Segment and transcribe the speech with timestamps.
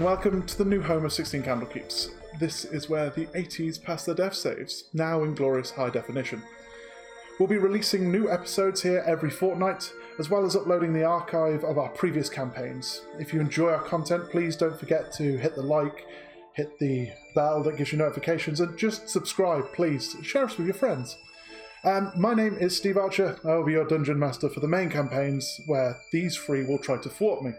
[0.00, 2.08] And welcome to the new home of 16 Candlekeeps.
[2.38, 6.42] This is where the 80s pass their death saves, now in glorious high definition.
[7.38, 11.76] We'll be releasing new episodes here every fortnight, as well as uploading the archive of
[11.76, 13.02] our previous campaigns.
[13.18, 16.06] If you enjoy our content, please don't forget to hit the like,
[16.54, 20.16] hit the bell that gives you notifications, and just subscribe, please.
[20.22, 21.18] Share us with your friends.
[21.84, 23.38] Um, my name is Steve Archer.
[23.44, 26.96] I will be your dungeon master for the main campaigns, where these three will try
[26.96, 27.52] to thwart me.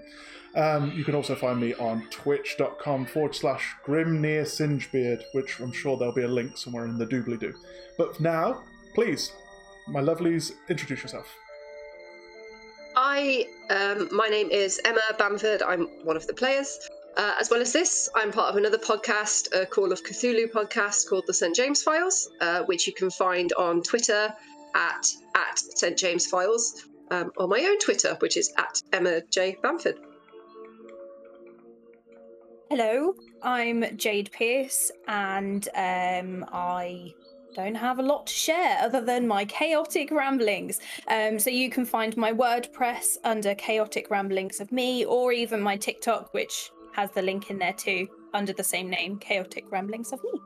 [0.56, 5.98] Um, you can also find me on twitch.com forward slash Grimnir Singebeard, which I'm sure
[5.98, 7.54] there'll be a link somewhere in the doobly doo.
[7.98, 8.64] But now,
[8.94, 9.32] please,
[9.88, 11.28] my lovelies, introduce yourself.
[12.96, 15.62] Hi, um, my name is Emma Bamford.
[15.64, 16.90] I'm one of the players.
[17.16, 21.10] Uh, as well as this, I'm part of another podcast, a Call of Cthulhu podcast
[21.10, 21.56] called the St.
[21.56, 24.34] James Files, uh, which you can find on Twitter
[24.76, 25.98] at, at St.
[25.98, 29.58] James Files, um, or my own Twitter, which is at Emma J.
[29.62, 30.00] Bamford.
[32.74, 37.14] Hello, I'm Jade Pierce, and um, I
[37.54, 40.80] don't have a lot to share other than my chaotic ramblings.
[41.10, 45.76] Um, so you can find my WordPress under Chaotic Ramblings of Me, or even my
[45.76, 50.24] TikTok, which has the link in there too, under the same name, Chaotic Ramblings of
[50.24, 50.40] Me.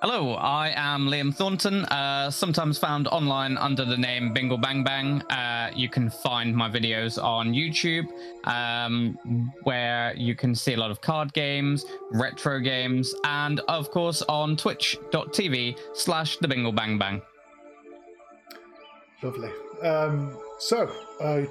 [0.00, 5.22] Hello, I am Liam Thornton, uh, sometimes found online under the name Bingle Bang Bang.
[5.22, 8.06] Uh, you can find my videos on YouTube,
[8.44, 9.18] um,
[9.64, 14.56] where you can see a lot of card games, retro games, and of course on
[14.56, 17.20] twitch.tv slash the Bingle Bang Bang.
[19.20, 19.50] Lovely.
[19.82, 21.48] Um, so, I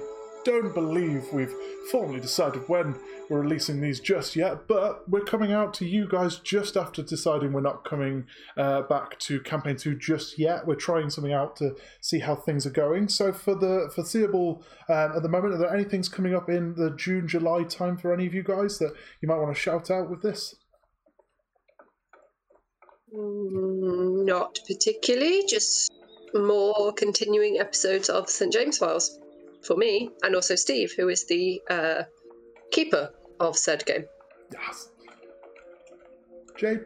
[0.48, 1.54] don't believe we've
[1.90, 2.98] formally decided when
[3.28, 7.52] we're releasing these just yet, but we're coming out to you guys just after deciding
[7.52, 8.24] we're not coming
[8.56, 10.66] uh, back to campaign two just yet.
[10.66, 13.08] We're trying something out to see how things are going.
[13.08, 16.74] So, for the foreseeable um, at the moment, are there any things coming up in
[16.76, 19.90] the June July time for any of you guys that you might want to shout
[19.90, 20.54] out with this?
[23.14, 25.92] Mm, Not particularly, just
[26.32, 28.50] more continuing episodes of St.
[28.50, 29.18] James Files
[29.62, 32.02] for me, and also Steve, who is the uh,
[32.70, 33.10] keeper
[33.40, 34.04] of said game.
[34.52, 34.90] Yes.
[36.56, 36.80] Jade?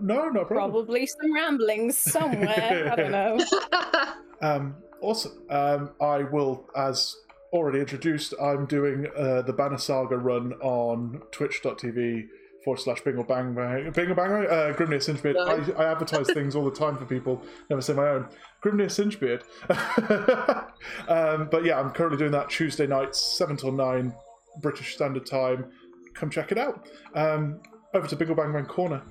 [0.00, 0.70] No, no problem.
[0.70, 2.90] Probably some ramblings somewhere.
[2.92, 3.38] I don't know.
[4.42, 5.42] Um, awesome.
[5.50, 7.14] Um, I will, as
[7.52, 12.26] already introduced, I'm doing uh, the Banner Saga run on twitch.tv
[12.64, 13.90] forward slash bingle bang bang.
[13.90, 14.46] Bingle bang bang?
[14.46, 15.34] Uh, Grimnir Singebeard.
[15.34, 15.74] No.
[15.76, 18.28] I, I advertise things all the time for people, never say my own.
[18.62, 19.42] Grimnir Singebeard.
[21.08, 24.12] um, but yeah, I'm currently doing that Tuesday nights, 7 till 9,
[24.60, 25.66] British Standard Time.
[26.14, 26.86] Come check it out.
[27.14, 27.60] Um,
[27.94, 29.02] over to Bingle Bang Bang Corner.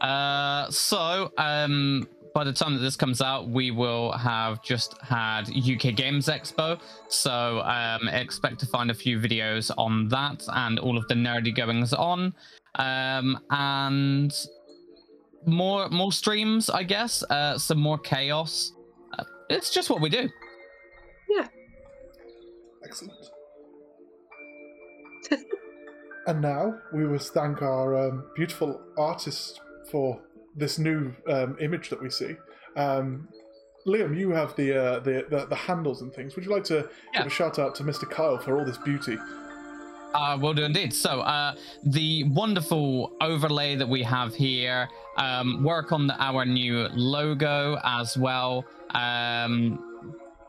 [0.00, 5.42] Uh, so, um, by the time that this comes out, we will have just had
[5.48, 6.80] UK Games Expo.
[7.08, 11.54] So, um, expect to find a few videos on that and all of the nerdy
[11.54, 12.34] goings on.
[12.76, 14.34] Um, and
[15.46, 17.22] more more streams, I guess.
[17.28, 18.72] Uh, some more chaos.
[19.18, 20.28] Uh, it's just what we do.
[21.28, 21.46] Yeah.
[22.84, 23.18] Excellent.
[26.26, 29.60] and now we must thank our um, beautiful artist
[29.90, 30.20] for
[30.56, 32.36] this new um, image that we see.
[32.76, 33.28] Um,
[33.86, 36.36] Liam, you have the, uh, the, the the handles and things.
[36.36, 37.22] Would you like to Yeah.
[37.22, 38.08] give a shout out to Mr.
[38.08, 39.18] Kyle for all this beauty?
[40.14, 40.92] Uh, will do indeed.
[40.92, 41.54] So, uh,
[41.84, 48.16] the wonderful overlay that we have here, um, work on the, our new logo as
[48.16, 49.92] well, um,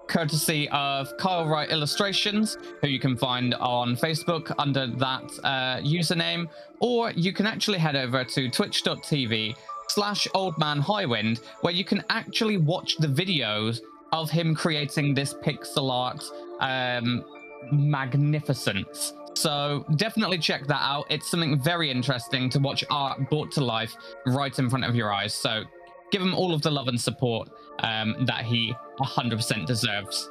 [0.07, 6.49] courtesy of Kyle Wright Illustrations, who you can find on Facebook under that uh, username,
[6.79, 9.55] or you can actually head over to twitch.tv
[9.87, 13.79] slash oldmanhighwind, where you can actually watch the videos
[14.11, 16.23] of him creating this pixel art
[16.59, 17.23] um,
[17.71, 19.13] magnificence.
[19.35, 21.05] So definitely check that out.
[21.09, 23.95] It's something very interesting to watch art brought to life
[24.27, 25.33] right in front of your eyes.
[25.33, 25.63] So
[26.11, 27.49] give him all of the love and support
[27.79, 30.29] um, that he 100% deserves.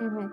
[0.00, 0.30] Mhm.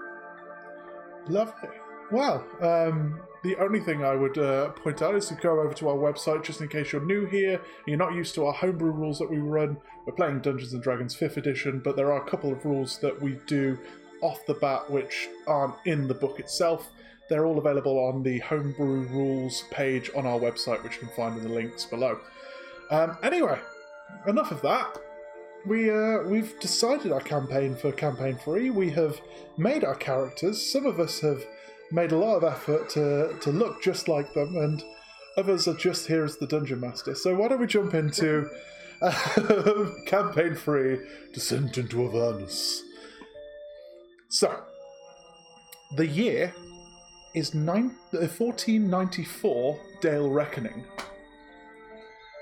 [1.28, 1.70] Lovely.
[2.12, 5.90] Well, um, the only thing I would uh, point out is to go over to
[5.90, 8.92] our website just in case you're new here and you're not used to our homebrew
[8.92, 9.78] rules that we run.
[10.06, 13.22] We're playing Dungeons and Dragons 5th edition, but there are a couple of rules that
[13.22, 13.78] we do
[14.22, 16.90] off the bat which aren't in the book itself.
[17.30, 21.38] They're all available on the homebrew rules page on our website, which you can find
[21.38, 22.20] in the links below.
[22.90, 23.60] Um, anyway,
[24.28, 24.98] enough of that.
[25.66, 28.70] We uh, we've decided our campaign for campaign three.
[28.70, 29.20] We have
[29.58, 30.72] made our characters.
[30.72, 31.46] Some of us have
[31.92, 34.84] made a lot of effort to to look just like them, and
[35.38, 37.14] others are just here as the dungeon master.
[37.14, 38.50] So why don't we jump into
[39.02, 41.00] uh, campaign three,
[41.34, 42.84] Descent into Avernus.
[44.30, 44.64] So,
[45.96, 46.54] The year
[47.34, 50.86] is nine, uh, 1494 Dale Reckoning.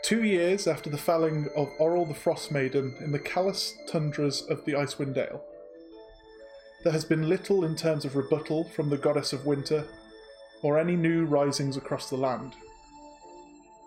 [0.04, 4.64] Two years after the felling of Auril the Frost Maiden in the callous tundras of
[4.64, 5.44] the Icewind Dale.
[6.84, 9.86] There has been little in terms of rebuttal from the goddess of winter,
[10.62, 12.54] or any new risings across the land.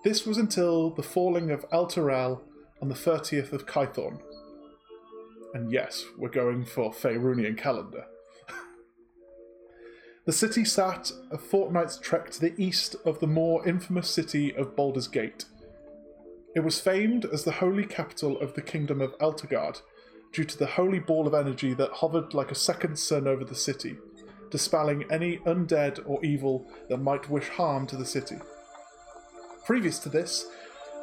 [0.04, 2.40] This was until the falling of Elturel
[2.82, 4.20] on the 30th of Kythorn.
[5.54, 8.04] And yes, we're going for Faerunian calendar.
[10.26, 14.76] The city sat a fortnight's trek to the east of the more infamous city of
[14.76, 15.46] Baldur's Gate.
[16.54, 19.80] It was famed as the holy capital of the kingdom of Elturgard,
[20.32, 23.54] due to the holy ball of energy that hovered like a second sun over the
[23.54, 23.96] city,
[24.50, 28.36] dispelling any undead or evil that might wish harm to the city.
[29.64, 30.46] Previous to this,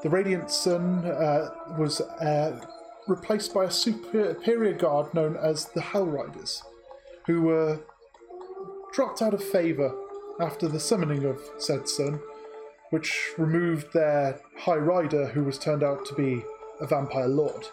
[0.03, 2.59] the radiant sun uh, was uh,
[3.07, 6.61] replaced by a superior guard known as the Hellriders,
[7.25, 7.79] who were
[8.93, 9.93] dropped out of favour
[10.39, 12.19] after the summoning of said sun,
[12.89, 16.43] which removed their High Rider, who was turned out to be
[16.79, 17.65] a vampire lord.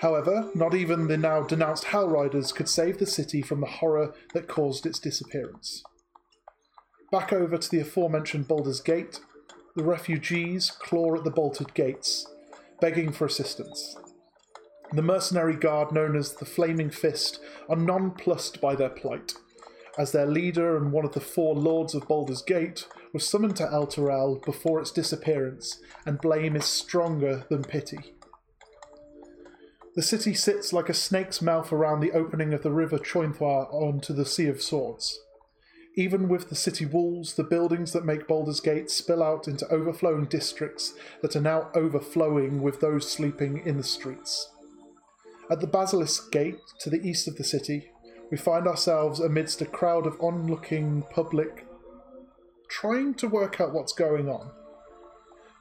[0.00, 4.48] However, not even the now denounced Hellriders could save the city from the horror that
[4.48, 5.82] caused its disappearance.
[7.10, 9.20] Back over to the aforementioned Baldur's Gate,
[9.76, 12.26] the refugees claw at the bolted gates,
[12.80, 13.96] begging for assistance.
[14.92, 19.34] The mercenary guard known as the Flaming Fist are nonplussed by their plight,
[19.98, 23.66] as their leader and one of the four lords of Baldur's Gate was summoned to
[23.66, 28.14] Elturel before its disappearance, and blame is stronger than pity.
[29.94, 34.12] The city sits like a snake's mouth around the opening of the river Chionthar onto
[34.12, 35.20] the Sea of Swords.
[35.96, 40.24] Even with the city walls, the buildings that make Baldur's Gate spill out into overflowing
[40.24, 44.50] districts that are now overflowing with those sleeping in the streets.
[45.48, 47.92] At the Basilisk Gate, to the east of the city,
[48.30, 51.66] we find ourselves amidst a crowd of onlooking public
[52.68, 54.50] trying to work out what's going on.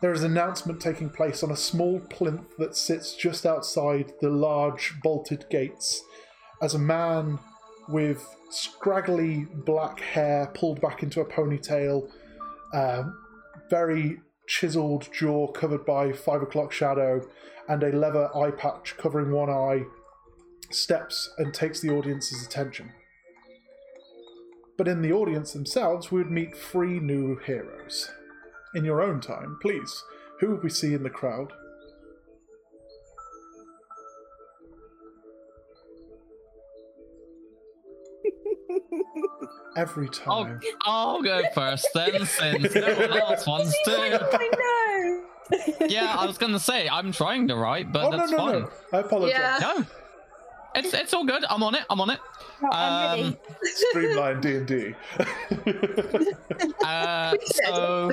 [0.01, 4.30] There is an announcement taking place on a small plinth that sits just outside the
[4.30, 6.01] large bolted gates
[6.62, 7.39] as a man
[7.88, 12.09] with scraggly black hair pulled back into a ponytail,
[12.74, 13.18] um,
[13.69, 17.25] very chiseled jaw covered by five o'clock shadow,
[17.68, 19.83] and a leather eye patch covering one eye,
[20.73, 22.91] steps and takes the audience's attention.
[24.77, 28.11] But in the audience themselves, we would meet three new heroes
[28.73, 30.03] in your own time, please.
[30.39, 31.53] Who would we see in the crowd?
[39.77, 40.59] Every I'll, time.
[40.81, 43.92] I'll go first then, since no one else wants to.
[43.95, 45.87] I know.
[45.87, 48.61] Yeah, I was gonna say I'm trying to write, but oh no no fine.
[48.61, 48.69] no!
[48.92, 49.37] I apologize.
[49.37, 49.57] Yeah.
[49.61, 49.85] No,
[50.75, 51.44] it's it's all good.
[51.49, 51.83] I'm on it.
[51.89, 52.19] I'm on it.
[52.63, 53.23] Oh, I'm ready.
[53.30, 54.95] Um, Streamline D and D.
[56.83, 58.11] Uh, so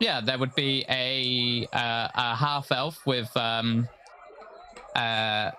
[0.00, 3.88] yeah, there would be a uh, a half elf with um
[4.94, 5.50] uh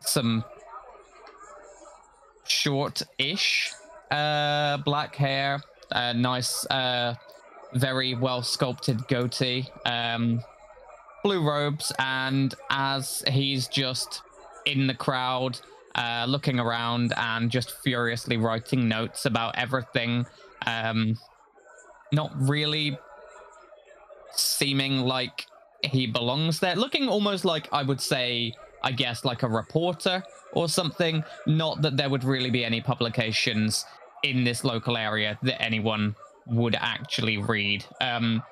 [0.00, 0.44] some
[2.44, 3.72] short-ish
[4.10, 5.60] uh black hair,
[5.92, 7.14] uh, nice uh
[7.74, 10.42] very well sculpted goatee, um
[11.22, 14.22] blue robes, and as he's just
[14.66, 15.60] in the crowd,
[15.94, 20.26] uh, looking around and just furiously writing notes about everything.
[20.66, 21.18] Um,
[22.12, 22.98] not really
[24.34, 25.46] seeming like
[25.82, 26.76] he belongs there.
[26.76, 31.24] Looking almost like I would say, I guess, like a reporter or something.
[31.46, 33.84] Not that there would really be any publications
[34.22, 36.14] in this local area that anyone
[36.46, 37.84] would actually read.
[38.00, 38.42] Um,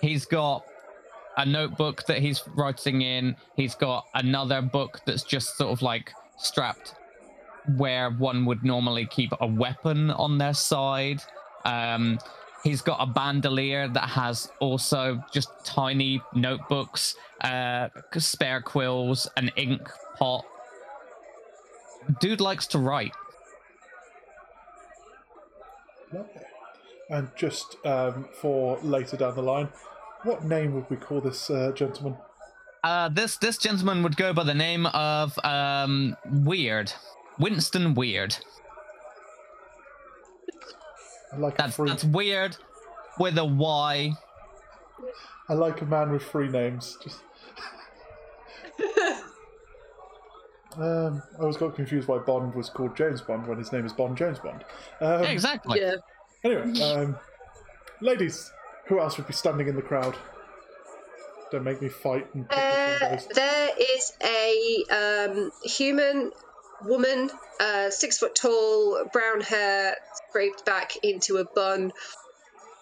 [0.00, 0.64] he's got
[1.36, 3.36] a notebook that he's writing in.
[3.56, 6.94] He's got another book that's just sort of like strapped
[7.76, 11.22] where one would normally keep a weapon on their side.
[11.64, 12.18] Um,
[12.62, 17.88] he's got a bandolier that has also just tiny notebooks, uh,
[18.18, 19.88] spare quills, an ink
[20.18, 20.44] pot.
[22.20, 23.12] Dude likes to write.
[27.10, 29.68] And just um, for later down the line,
[30.24, 32.16] what name would we call this uh, gentleman?
[32.82, 36.92] Uh, this this gentleman would go by the name of um, Wyrd,
[37.38, 38.38] Winston Wyrd.
[41.32, 41.88] I like a That's free.
[41.88, 42.56] that's weird
[43.18, 44.12] with a Y.
[45.48, 46.98] I like a man with three names.
[47.02, 47.20] Just.
[50.76, 53.92] Um, I always got confused why Bond was called James Bond when his name is
[53.92, 54.64] Bond James Bond.
[55.00, 55.80] Um, exactly.
[55.80, 55.94] yeah.
[56.42, 57.16] Anyway, um,
[58.00, 58.50] ladies,
[58.86, 60.16] who else would be standing in the crowd?
[61.50, 66.32] Don't make me fight and Uh, there is a um, human
[66.84, 69.96] woman, uh, six foot tall, brown hair
[70.28, 71.92] scraped back into a bun,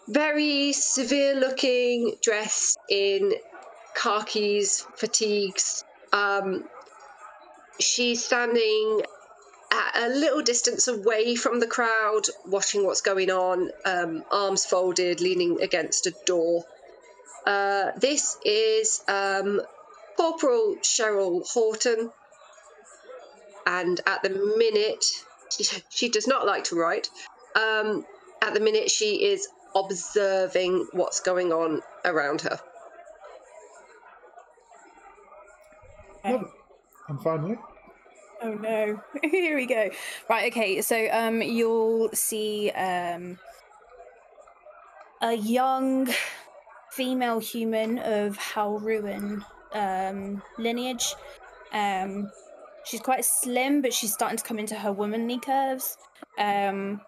[0.08, 3.34] very severe looking, dressed in
[3.94, 5.84] khakis, fatigues.
[6.12, 6.64] Um,
[7.78, 9.02] she's standing
[9.72, 15.20] at a little distance away from the crowd, watching what's going on, um, arms folded,
[15.20, 16.64] leaning against a door.
[17.46, 19.62] Uh, this is um,
[20.16, 22.12] Corporal Cheryl Horton,
[23.66, 25.04] and at the minute,
[25.90, 27.08] she, does not like to write.
[27.56, 28.04] Um,
[28.42, 32.60] at the minute, she is observing what's going on around her.
[37.08, 37.58] And finally,
[38.42, 39.00] Oh no.
[39.22, 39.90] Here we go.
[40.28, 43.38] Right, okay, so um you'll see um
[45.20, 46.08] a young
[46.90, 51.14] female human of Halruin um lineage.
[51.72, 52.30] Um
[52.84, 55.96] she's quite slim, but she's starting to come into her womanly curves.
[56.38, 57.00] Um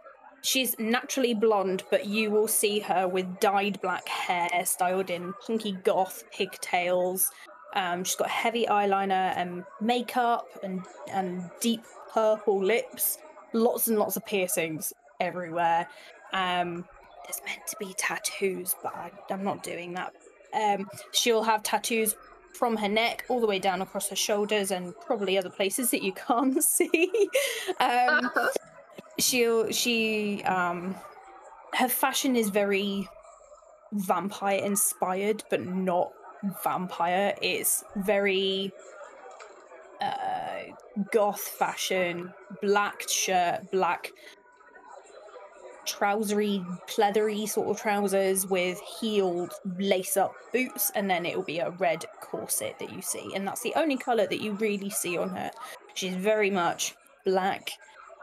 [0.42, 5.72] she's naturally blonde, but you will see her with dyed black hair styled in punky
[5.72, 7.30] goth pigtails.
[7.74, 13.18] Um, she's got heavy eyeliner and makeup and and deep purple lips.
[13.52, 15.88] Lots and lots of piercings everywhere.
[16.32, 16.84] Um,
[17.24, 20.12] there's meant to be tattoos, but I, I'm not doing that.
[20.52, 22.16] Um, she'll have tattoos
[22.54, 26.02] from her neck all the way down across her shoulders and probably other places that
[26.02, 27.10] you can't see.
[27.80, 28.30] um,
[29.18, 30.94] she'll she um
[31.74, 33.08] her fashion is very
[33.92, 36.12] vampire inspired but not
[36.62, 37.34] vampire.
[37.42, 38.72] It's very
[40.00, 40.74] uh
[41.12, 42.32] goth fashion.
[42.62, 44.10] Black shirt black
[45.86, 51.58] trousery pleathery sort of trousers with heeled lace up boots and then it will be
[51.58, 53.32] a red corset that you see.
[53.34, 55.50] And that's the only color that you really see on her.
[55.94, 57.70] She's very much black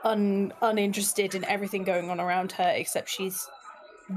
[0.03, 3.47] un uninterested in everything going on around her except she's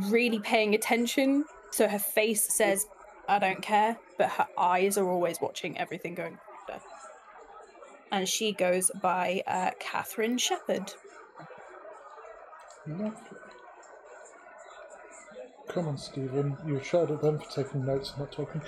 [0.09, 1.45] really paying attention.
[1.71, 2.87] So her face says
[3.29, 6.39] i don't care but her eyes are always watching everything going
[8.15, 10.93] and she goes by uh, catherine shepherd.
[15.67, 16.57] Come on, Stephen.
[16.65, 18.63] You shouted at them for taking notes and not talking.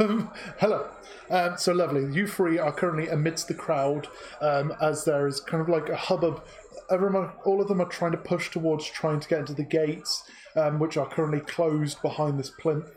[0.00, 0.88] Um, hello.
[1.28, 2.14] Um, so lovely.
[2.14, 4.08] You three are currently amidst the crowd
[4.40, 6.42] um, as there is kind of like a hubbub.
[6.90, 10.24] Everyone, all of them are trying to push towards trying to get into the gates,
[10.56, 12.88] um, which are currently closed behind this plinth.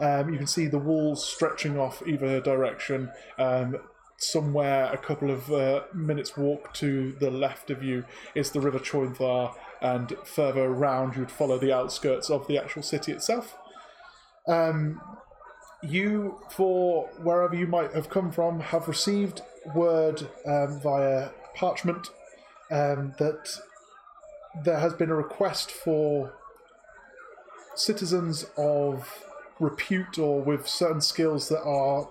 [0.00, 3.10] Um, you can see the walls stretching off either direction.
[3.38, 3.76] Um,
[4.20, 8.78] somewhere a couple of uh, minutes walk to the left of you is the River
[8.78, 13.56] Chionthar, and further around you'd follow the outskirts of the actual city itself.
[14.46, 15.00] Um,
[15.82, 19.40] you, for wherever you might have come from, have received
[19.74, 22.08] word um, via parchment
[22.70, 23.58] um, that
[24.64, 26.34] there has been a request for
[27.74, 29.24] citizens of
[29.60, 32.08] repute or with certain skills that are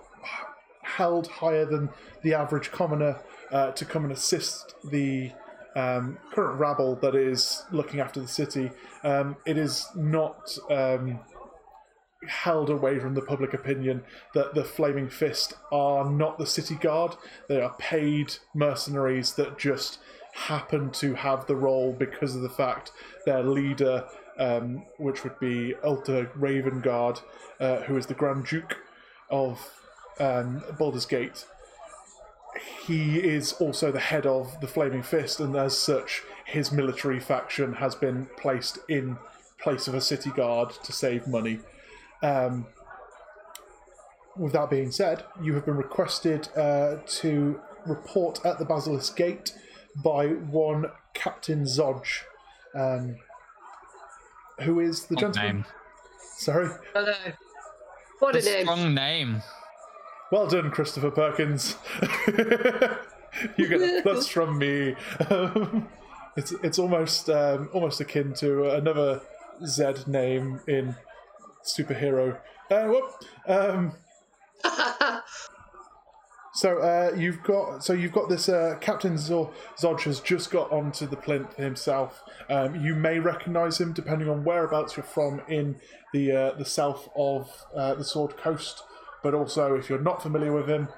[0.82, 1.90] held higher than
[2.22, 5.32] the average commoner uh, to come and assist the
[5.76, 8.70] um, current rabble that is looking after the city.
[9.04, 11.20] Um, it is not um,
[12.28, 14.02] held away from the public opinion
[14.34, 17.16] that the Flaming Fist are not the city guard.
[17.48, 19.98] They are paid mercenaries that just
[20.32, 22.92] happen to have the role because of the fact
[23.26, 24.06] their leader,
[24.40, 27.22] um, which would be Ulder Ravengard,
[27.60, 28.78] uh, who is the Grand Duke
[29.30, 29.60] of
[30.18, 31.44] um, Baldur's Gate,
[32.86, 37.74] he is also the head of the Flaming Fist, and as such, his military faction
[37.74, 39.18] has been placed in
[39.58, 41.60] place of a city guard to save money.
[42.22, 42.66] Um,
[44.36, 49.52] with that being said, you have been requested uh, to report at the Basilisk Gate
[49.96, 52.22] by one Captain Zodge,
[52.74, 53.16] um,
[54.62, 55.56] who is the Strong gentleman.
[55.56, 55.64] name.
[56.36, 56.68] Sorry.
[56.94, 57.14] know.
[58.18, 58.66] What a a name.
[58.66, 59.42] strong name.
[60.30, 61.76] Well done, Christopher Perkins.
[63.56, 64.94] you get a plus from me.
[65.28, 65.88] Um,
[66.36, 69.20] it's it's almost um, almost akin to another
[69.66, 70.94] Z name in
[71.64, 72.38] superhero.
[72.70, 73.24] Uh, whoop.
[73.46, 73.92] Um,
[76.60, 80.70] so uh, you've got so you've got this uh, Captain Zod, Zodge has just got
[80.70, 82.22] onto the plinth himself.
[82.50, 85.76] Um, you may recognise him depending on whereabouts you're from in
[86.12, 88.82] the uh, the south of uh, the Sword Coast.
[89.22, 90.88] But also, if you're not familiar with him,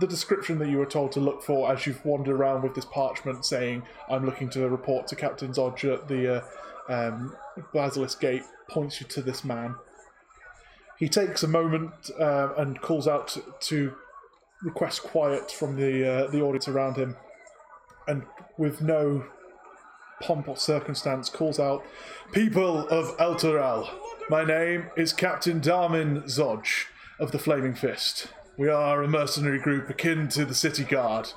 [0.00, 2.84] the description that you were told to look for as you've wandered around with this
[2.84, 6.42] parchment saying, "I'm looking to report to Captain Zodge at the
[6.88, 7.36] uh, um,
[7.72, 9.76] Basilisk Gate," points you to this man.
[10.98, 13.94] He takes a moment uh, and calls out to
[14.62, 17.16] request quiet from the uh, the audience around him.
[18.06, 18.24] and
[18.56, 19.24] with no
[20.20, 21.84] pomp or circumstance calls out,
[22.32, 23.88] People of Elturel,
[24.28, 26.86] my name is Captain Darmin Zodge
[27.20, 28.28] of the Flaming Fist.
[28.56, 31.32] We are a mercenary group akin to the City Guard.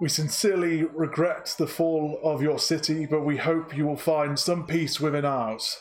[0.00, 4.66] We sincerely regret the fall of your city, but we hope you will find some
[4.66, 5.78] peace within ours.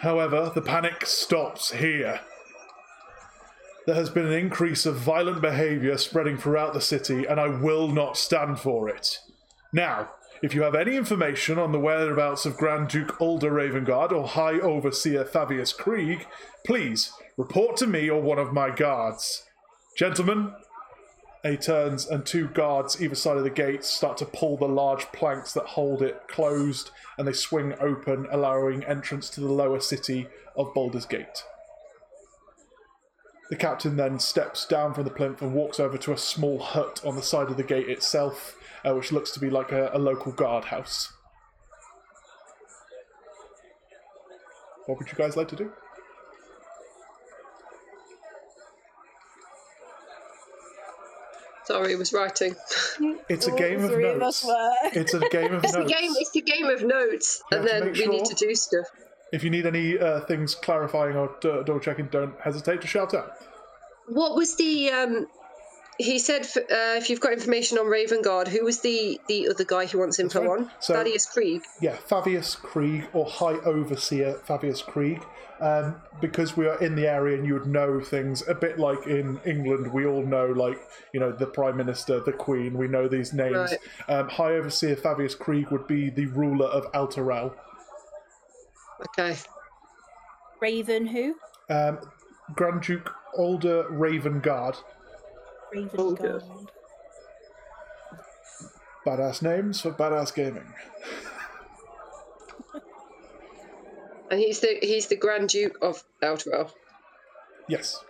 [0.00, 2.20] However, the panic stops here.
[3.86, 7.88] There has been an increase of violent behaviour spreading throughout the city, and I will
[7.88, 9.18] not stand for it.
[9.72, 10.10] Now,
[10.42, 14.58] if you have any information on the whereabouts of Grand Duke Ulder Ravengard or High
[14.58, 16.26] Overseer Thavius Kreeg,
[16.64, 19.44] please report to me or one of my guards.
[19.96, 20.52] Gentlemen,
[21.42, 25.06] he turns and two guards either side of the gate start to pull the large
[25.12, 30.28] planks that hold it closed and they swing open, allowing entrance to the lower city
[30.54, 31.44] of Baldur's Gate.
[33.50, 37.00] The captain then steps down from the plinth and walks over to a small hut
[37.04, 39.98] on the side of the gate itself, uh, which looks to be like a, a
[39.98, 41.12] local guardhouse.
[44.86, 45.72] What would you guys like to do?
[51.64, 52.54] Sorry, I was writing.
[53.28, 54.96] It's a game of three of us notes.
[54.96, 55.92] It's a game of It's a notes.
[55.92, 56.10] game.
[56.16, 58.86] It's a game of notes, You and then make we need to do stuff.
[59.32, 63.14] If you need any uh, things clarifying or d- double checking, don't hesitate to shout
[63.14, 63.32] out.
[64.08, 64.90] What was the?
[64.90, 65.26] um
[65.98, 69.64] He said f- uh, if you've got information on Ravengard, who was the the other
[69.64, 70.48] guy who wants info fine.
[70.48, 70.70] on?
[70.80, 71.62] So- Thaddeus Krieg.
[71.80, 75.22] Yeah, Thavius Kreeg or High Overseer Thavius Kreeg.
[75.60, 79.06] Um, because we are in the area and you would know things a bit like
[79.06, 80.78] in England, we all know, like,
[81.12, 83.54] you know, the Prime Minister, the Queen, we know these names.
[83.54, 83.78] Right.
[84.08, 87.52] Um, High Overseer Thavius Kreeg would be the ruler of Elturel.
[89.08, 89.36] Okay.
[90.60, 91.34] Raven who?
[91.68, 91.98] Um,
[92.54, 94.76] Grand Duke Ulder Ravengard.
[95.72, 96.42] Raven Oh, good.
[96.42, 96.70] Guard.
[99.06, 100.66] Badass names for badass gaming.
[104.30, 106.70] And he's the he's the Grand Duke of Elturel.
[107.68, 108.04] Yes.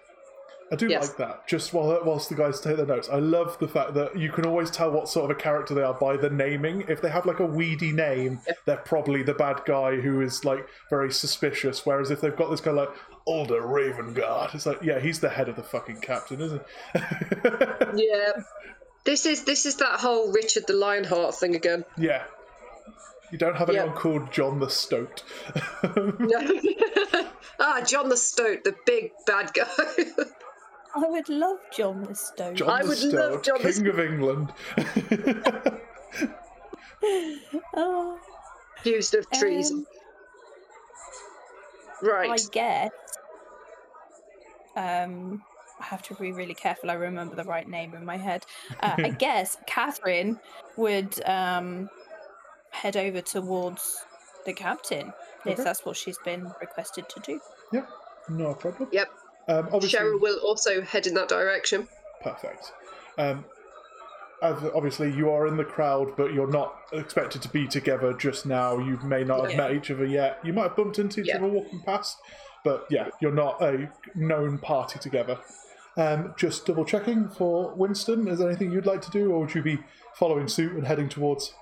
[0.72, 1.08] I do Yes.
[1.08, 1.48] like that.
[1.48, 4.46] Just while whilst the guys take their notes, I love the fact that you can
[4.46, 6.84] always tell what sort of a character they are by the naming.
[6.88, 10.66] If they have like a weedy name, they're probably the bad guy who is like
[10.88, 11.84] very suspicious.
[11.84, 15.28] Whereas if they've got this kind of like Ulder Ravengard, it's like yeah, he's the
[15.30, 16.62] head of the fucking captain, isn't
[16.94, 17.00] he?
[17.94, 18.32] Yeah.
[19.04, 21.84] This is this is that whole Richard the Lionheart thing again.
[21.96, 22.24] yeah.
[23.32, 23.80] You don't have Yeah.
[23.82, 25.22] anyone called John the Stoat.
[25.96, 26.60] No.
[27.60, 29.66] ah, John the Stoat, the big bad guy.
[30.94, 32.56] I would love John the Stone.
[32.56, 34.52] John I the would love Stoat, John the King of England.
[37.74, 38.18] Oh,
[38.78, 39.86] Accused of treason.
[42.02, 42.30] um, right.
[42.30, 42.90] I guess.
[44.76, 45.42] Um,
[45.80, 46.90] I have to be really careful.
[46.90, 48.44] I remember the right name in my head.
[48.80, 50.38] Uh, I guess Catherine
[50.76, 51.88] would um,
[52.70, 54.04] head over towards
[54.46, 55.12] the captain
[55.46, 57.40] if that's what she's been requested to do.
[57.72, 57.86] yeah,
[58.28, 58.88] no problem.
[58.92, 59.08] Yep.
[59.50, 61.88] Um, obviously, Cheryl will also head in that direction.
[62.22, 62.72] Perfect.
[63.18, 63.44] Um,
[64.42, 68.78] obviously, you are in the crowd, but you're not expected to be together just now.
[68.78, 69.56] You may not have Yeah.
[69.56, 70.38] met each other yet.
[70.44, 71.38] You might have bumped into each Yeah.
[71.38, 72.18] other walking past,
[72.64, 75.38] but yeah, you're not a known party together.
[75.96, 78.28] Um, just double checking for Winston.
[78.28, 79.80] Is there anything you'd like to do, or would you be
[80.14, 81.52] following suit and heading towards?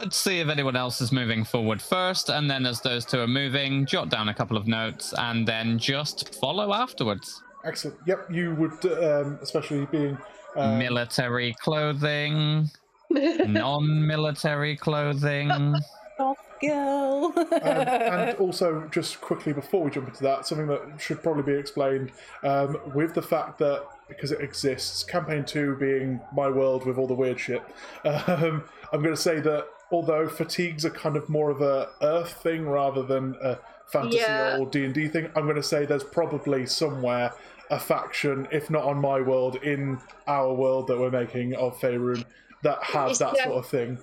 [0.00, 3.26] Let's see if anyone else is moving forward first, and then as those two are
[3.26, 7.42] moving, jot down a couple of notes, and then just follow afterwards.
[7.64, 7.98] Excellent.
[8.06, 10.18] Yep, you would, um, especially being.
[10.54, 12.70] Um, Military clothing,
[13.10, 15.74] non-military clothing.
[16.16, 17.32] Soft girl.
[17.36, 21.58] um, and also, just quickly before we jump into that, something that should probably be
[21.58, 26.96] explained um, with the fact that because it exists, campaign two being my world with
[26.98, 27.62] all the weird shit.
[28.04, 32.32] Um, I'm going to say that although fatigues are kind of more of a Earth
[32.42, 34.58] thing rather than a fantasy Yeah.
[34.58, 37.32] or D and D thing, I'm going to say there's probably somewhere
[37.70, 42.24] a faction, if not on my world, in our world that we're making of Faerun
[42.62, 43.98] that has It's that def- sort of thing.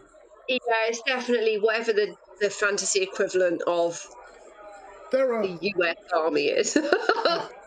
[0.50, 4.06] Yeah, it's definitely whatever the, the fantasy equivalent of
[5.12, 6.78] There are the US Army is.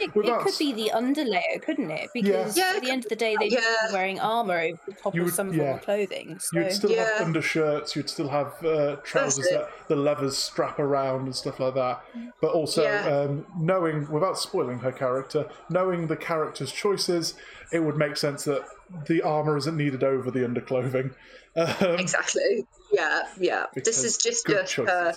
[0.00, 2.10] It, it could be the underlayer, couldn't it?
[2.14, 2.72] Because Yeah.
[2.76, 3.60] at the end of the day, they'd Yeah.
[3.88, 5.74] be wearing armor over the top You of would- some form yeah.
[5.74, 6.38] of clothing.
[6.38, 7.96] So You'd still have undershirts.
[7.96, 12.04] You'd still have uh, trousers that the levers strap around and stuff like that.
[12.40, 13.06] But also, Yeah.
[13.08, 17.34] um, knowing without spoiling her character, knowing the character's choices,
[17.72, 18.64] it would make sense that
[19.06, 21.14] the armor isn't needed over the underclothing.
[21.56, 22.66] Um, exactly.
[22.92, 23.66] Yeah, yeah.
[23.74, 25.12] This is just good just uh,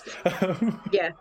[0.92, 1.12] yeah.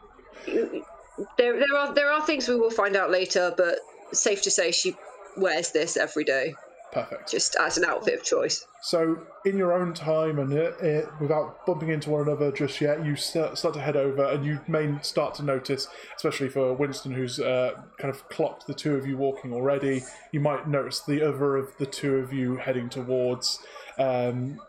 [1.38, 3.80] There, there are there are things we will find out later, but
[4.12, 4.96] safe to say she
[5.38, 6.56] wears this every day.
[6.92, 7.32] Perfect.
[7.32, 8.66] just as an outfit of choice.
[8.82, 13.06] So, in your own time and uh, uh, without bumping into one another just yet,
[13.06, 17.14] you start, start to head over, and you may start to notice, especially for Winston,
[17.14, 20.04] who's uh, kind of clocked the two of you walking already.
[20.34, 23.60] You might notice the other of the two of you heading towards.
[23.98, 24.60] Um,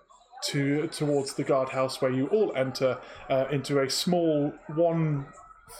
[0.46, 2.98] to towards the guardhouse where you all enter
[3.30, 5.24] uh, into a small one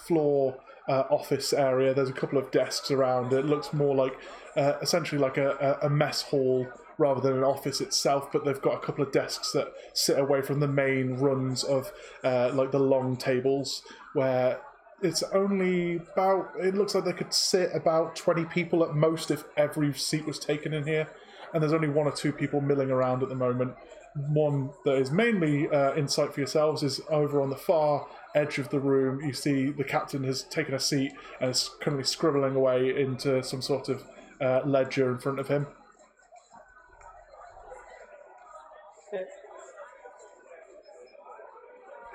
[0.07, 0.57] floor
[0.89, 1.95] uh, office area.
[1.95, 3.33] There's a couple of desks around.
[3.33, 4.19] It looks more like
[4.57, 6.67] uh, essentially like a, a mess hall
[6.99, 8.31] rather than an office itself.
[8.33, 11.93] But they've got a couple of desks that sit away from the main runs of
[12.25, 13.83] uh, like the long tables
[14.15, 14.61] where.
[15.05, 16.53] It's only about.
[16.61, 20.39] It looks like they could sit about 20 people at most if every seat was
[20.39, 21.09] taken in here.
[21.53, 23.75] And there's only one or two people milling around at the moment
[24.15, 28.59] one that is mainly uh, in sight for yourselves is over on the far edge
[28.59, 29.21] of the room.
[29.25, 33.63] You see the captain has taken a seat and is currently scribbling away into some
[33.63, 34.05] sort of
[34.41, 35.67] uh, ledger in front of him.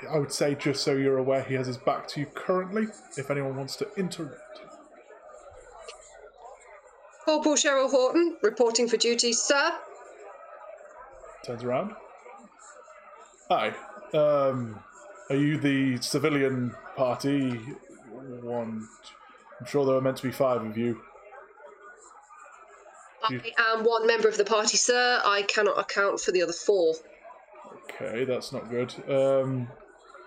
[0.09, 2.87] I would say, just so you're aware, he has his back to you currently.
[3.17, 4.61] If anyone wants to interrupt,
[7.25, 9.73] Corporal Cheryl Horton, reporting for duty, sir.
[11.47, 11.95] Turns around.
[13.49, 13.73] Hi.
[14.13, 14.79] Um,
[15.29, 17.51] are you the civilian party?
[18.41, 18.87] One.
[19.59, 21.01] I'm sure there were meant to be five of you.
[23.29, 25.21] You- I am one member of the party, sir.
[25.23, 26.95] I cannot account for the other four.
[27.83, 28.93] Okay, that's not good.
[29.09, 29.69] Um,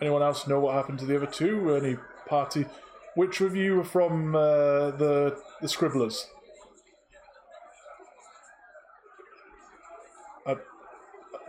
[0.01, 1.75] anyone else know what happened to the other two?
[1.75, 2.67] Any party?
[3.15, 6.27] Which of you are from uh, the the Scribblers?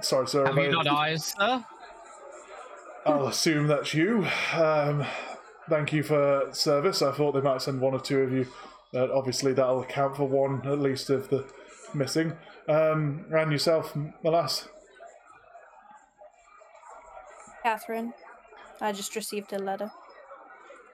[0.02, 0.46] Sorry, sir.
[0.46, 1.66] Have you I- got eyes, sir?
[3.06, 4.28] I'll assume that's you.
[4.54, 5.06] Um,
[5.68, 7.02] thank you for service.
[7.02, 8.46] I thought they might send one or two of you.
[8.94, 11.46] Uh, obviously, that'll account for one at least of the
[11.96, 12.34] missing.
[12.70, 14.68] Um, and yourself, Malas.
[17.64, 18.14] Catherine,
[18.80, 19.92] I just received a letter.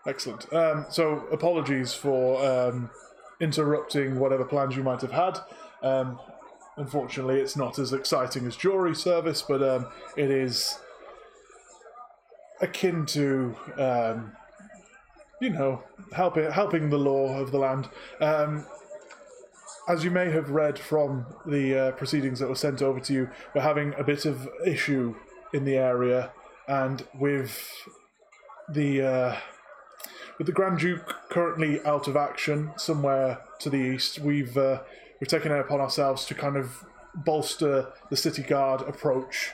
[0.06, 0.52] Excellent.
[0.54, 2.90] Um, so, apologies for um,
[3.42, 5.40] interrupting whatever plans you might have had.
[5.82, 6.20] Um,
[6.78, 10.80] unfortunately, it's not as exciting as jury service, but um, it is
[12.62, 14.32] akin to, um,
[15.42, 17.90] you know, helping helping the law of the land.
[18.22, 18.66] Um,
[19.88, 23.30] as you may have read from the uh, proceedings that were sent over to you,
[23.54, 25.16] we're having a bit of issue
[25.54, 26.32] in the area,
[26.68, 27.72] and with
[28.70, 29.36] the uh,
[30.38, 34.82] with the Grand Duke currently out of action somewhere to the east, we've uh,
[35.20, 39.52] we've taken it upon ourselves to kind of bolster the city guard approach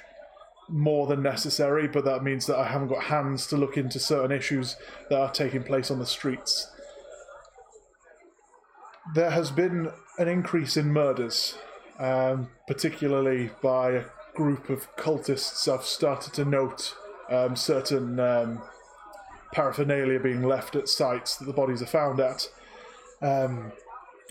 [0.70, 1.88] more than necessary.
[1.88, 4.76] But that means that I haven't got hands to look into certain issues
[5.10, 6.70] that are taking place on the streets.
[9.14, 11.58] There has been an increase in murders,
[12.00, 15.72] um, particularly by a group of cultists.
[15.72, 16.96] I've started to note
[17.30, 18.20] um, certain.
[18.20, 18.62] Um,
[19.54, 22.50] paraphernalia being left at sites that the bodies are found at.
[23.22, 23.72] Um,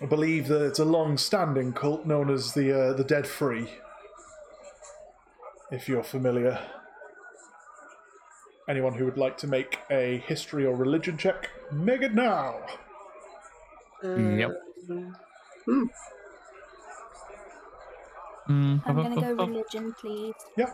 [0.06, 3.68] believe that it's a long-standing cult known as the uh, the Dead Three.
[5.70, 6.58] If you're familiar,
[8.68, 12.60] anyone who would like to make a history or religion check, make it now.
[14.02, 14.50] Yep.
[15.64, 15.84] Hmm.
[18.48, 20.34] Mm, I'm gonna go religion, please.
[20.56, 20.72] Yeah,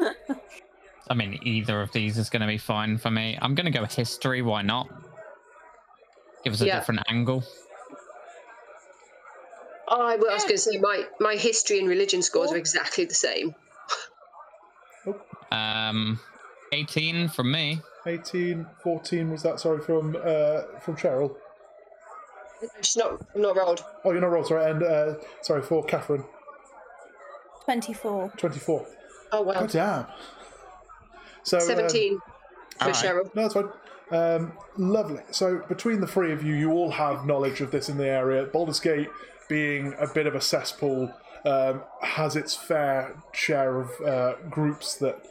[1.08, 3.38] I mean, either of these is going to be fine for me.
[3.40, 4.42] I'm going to go history.
[4.42, 4.88] Why not?
[6.44, 6.78] Give us a Yeah.
[6.78, 7.44] different angle.
[9.90, 13.54] I was going to say my, my history and religion scores are exactly the same.
[15.52, 16.20] Um,
[16.72, 17.80] 18 from me.
[18.06, 19.58] 18, 14 was that?
[19.58, 21.34] Sorry, from uh, from Cheryl.
[22.82, 23.84] She's not not rolled.
[24.04, 24.46] Oh, you're not rolled.
[24.46, 26.24] Sorry, and uh, sorry for Catherine.
[27.64, 28.32] 24.
[28.36, 28.86] 24.
[29.32, 30.06] Oh well, Oh damn.
[31.42, 32.18] So um, seventeen
[32.78, 32.94] for alright.
[32.94, 33.34] Cheryl.
[33.34, 33.68] No, that's fine.
[34.12, 35.22] Um, lovely.
[35.30, 38.44] So between the three of you, you all have knowledge of this in the area.
[38.44, 39.08] Baldur's Gate,
[39.50, 41.12] being a bit of a cesspool,
[41.44, 45.26] um, has its fair share of uh, groups that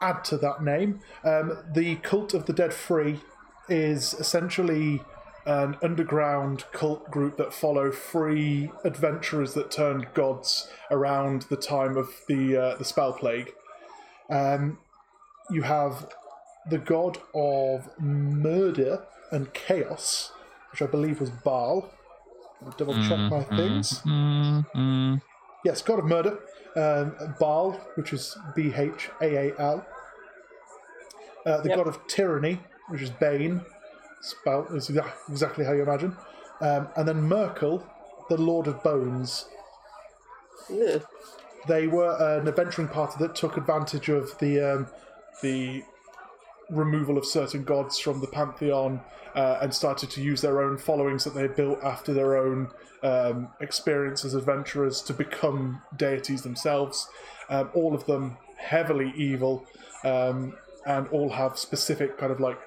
[0.00, 1.00] add to that name.
[1.24, 3.20] Um, the Cult of the Dead Three
[3.68, 5.00] is essentially
[5.46, 12.08] an underground cult group that follow free adventurers that turned gods around the time of
[12.28, 13.52] the uh, the spell plague.
[14.30, 14.78] Um,
[15.50, 16.08] you have
[16.70, 20.32] the god of murder and chaos,
[20.72, 21.90] which I believe was Bhaal.
[22.64, 24.00] I'll double check my things.
[24.00, 25.22] Mm, mm.
[25.64, 26.38] Yes, god of murder,
[26.76, 29.86] um, Bhaal, which is B H A A L.
[31.46, 31.76] Uh, the Yep.
[31.78, 33.60] god of tyranny, which is Bane,
[34.20, 36.16] spelled is exa- exactly how you imagine.
[36.60, 37.82] Um, and then Myrkul,
[38.30, 39.46] the lord of bones,
[40.70, 40.98] Yeah.
[41.66, 44.86] They were an adventuring party that took advantage of the um,
[45.42, 45.82] the
[46.70, 49.00] removal of certain gods from the pantheon
[49.34, 52.70] uh, and started to use their own followings that they built after their own
[53.02, 57.08] um, experience as adventurers to become deities themselves.
[57.48, 59.66] Um, all of them heavily evil,
[60.04, 60.54] um,
[60.86, 62.58] and all have specific kind of like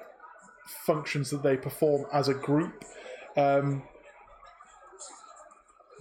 [0.66, 2.84] functions that they perform as a group.
[3.36, 3.82] Um,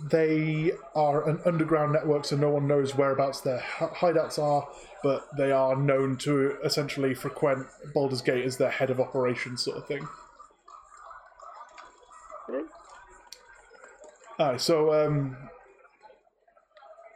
[0.04, 4.68] they are an underground network, so no one knows whereabouts their hideouts are,
[5.04, 9.78] but they are known to essentially frequent Baldur's Gate as their head of operations, sort
[9.78, 10.08] of thing.
[14.40, 15.36] Aye, so um,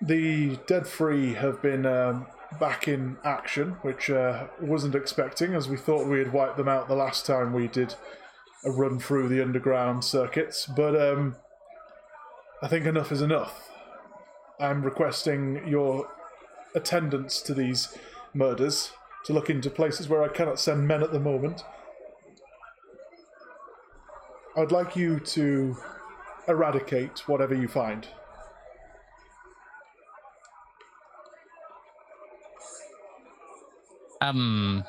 [0.01, 2.25] the Dead Three have been um,
[2.59, 6.87] back in action, which uh, wasn't expecting, as we thought we had wiped them out
[6.87, 7.93] the last time we did
[8.65, 10.65] a run through the underground circuits.
[10.65, 11.35] But um,
[12.63, 13.69] I think enough is enough.
[14.60, 16.08] I'm requesting your
[16.76, 17.97] attendance to these
[18.34, 18.91] murders
[19.26, 21.63] to look into places where I cannot send men at the moment.
[24.56, 25.76] I'd like you to
[26.47, 28.08] eradicate whatever you find.
[34.21, 34.84] Um.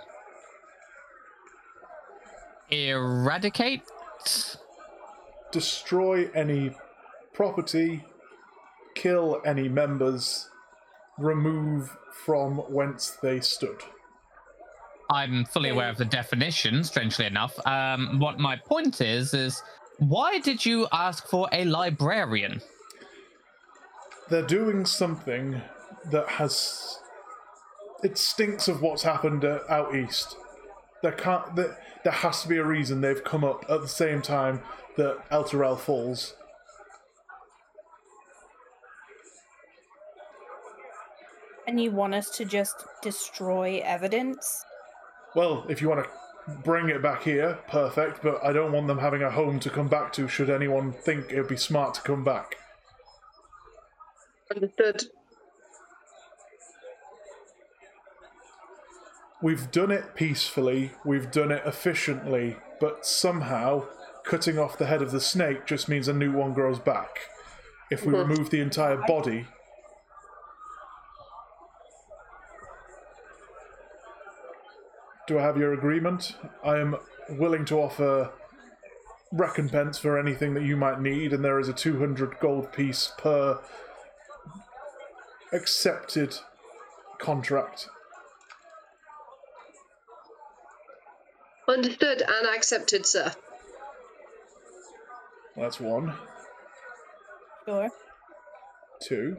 [2.70, 3.82] Eradicate?
[5.52, 6.74] Destroy any
[7.32, 8.04] property,
[8.94, 10.48] kill any members,
[11.18, 13.82] remove from whence they stood.
[15.10, 17.58] I'm fully aware of the definition, strangely enough.
[17.66, 19.62] Um, what my point is, is
[19.98, 22.62] why did you ask for a librarian?
[24.30, 25.60] They're doing something
[26.10, 26.98] that has.
[28.02, 30.36] It stinks of what's happened uh, out east.
[31.02, 31.54] There can't.
[31.56, 34.62] There, there has to be a reason they've come up at the same time
[34.96, 36.34] that Elturel falls.
[41.66, 44.64] And you want us to just destroy evidence?
[45.34, 48.98] Well, if you want to bring it back here, perfect, but I don't want them
[48.98, 52.00] having a home to come back to should anyone think it would be smart to
[52.02, 52.56] come back.
[54.54, 55.04] Understood.
[59.40, 63.86] We've done it peacefully, we've done it efficiently, but somehow
[64.24, 67.18] cutting off the head of the snake just means a new one grows back.
[67.90, 68.28] If we Mhm.
[68.28, 69.48] remove the entire body,
[75.26, 76.36] do I have your agreement?
[76.64, 76.96] I am
[77.30, 78.32] willing to offer
[79.32, 83.60] recompense for anything that you might need, and there is a 200 gold piece per
[85.52, 86.36] accepted
[87.18, 87.88] contract.
[91.68, 93.32] Understood and accepted, sir.
[95.56, 96.14] That's one.
[97.64, 97.90] Sure.
[99.00, 99.36] Two.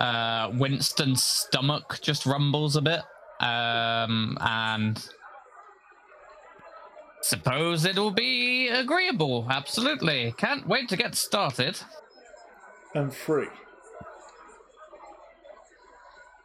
[0.00, 3.02] Uh, Winston's stomach just rumbles a bit.
[3.40, 5.08] Um, and
[7.22, 9.46] suppose it'll be agreeable.
[9.50, 10.34] Absolutely.
[10.36, 11.80] Can't wait to get started.
[12.94, 13.48] and free.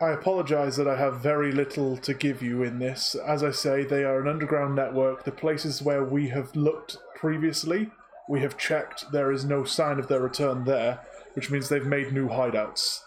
[0.02, 3.16] I apologize that I have very little to give you in this.
[3.16, 5.24] As I say, they are an underground network.
[5.24, 7.90] The places where we have looked previously,
[8.28, 11.00] we have checked, there is no sign of their return there,
[11.36, 13.00] which means they've made new hideouts.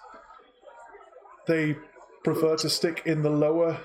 [1.47, 1.77] They
[2.27, 3.79] prefer to stick in the lower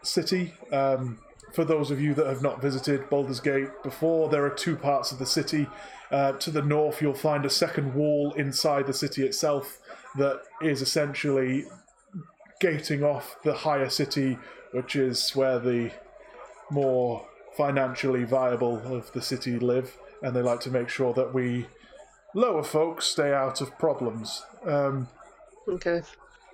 [0.00, 0.54] city.
[0.72, 1.18] Um,
[1.52, 5.12] for those of you that have not visited Baldur's Gate before, there are two parts
[5.12, 5.66] of the city.
[6.10, 9.80] Uh, to the north, you'll find a second wall inside the city itself
[10.16, 11.66] that is essentially
[12.58, 14.38] gating off the higher city,
[14.72, 15.90] which is where the
[16.70, 21.66] more financially viable of the city live, and they like to make sure that we
[22.34, 24.42] lower folks stay out of problems.
[24.64, 25.08] Um,
[25.68, 26.00] Okay.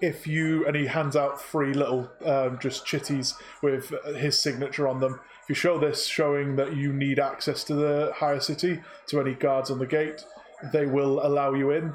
[0.01, 5.01] If you and he hands out three little um, just chitties with his signature on
[5.01, 5.21] them.
[5.43, 9.35] If you show this, showing that you need access to the higher city to any
[9.35, 10.25] guards on the gate,
[10.73, 11.95] they will allow you in.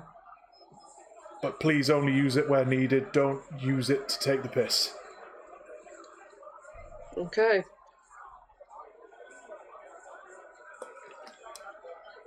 [1.42, 3.12] But please only use it where needed.
[3.12, 4.94] Don't use it to take the piss.
[7.18, 7.64] Okay.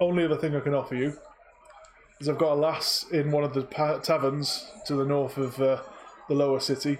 [0.00, 1.16] Only other thing I can offer you
[2.22, 5.60] is I've got a lass in one of the pa- taverns to the north of
[5.60, 5.82] uh,
[6.28, 6.98] the lower city.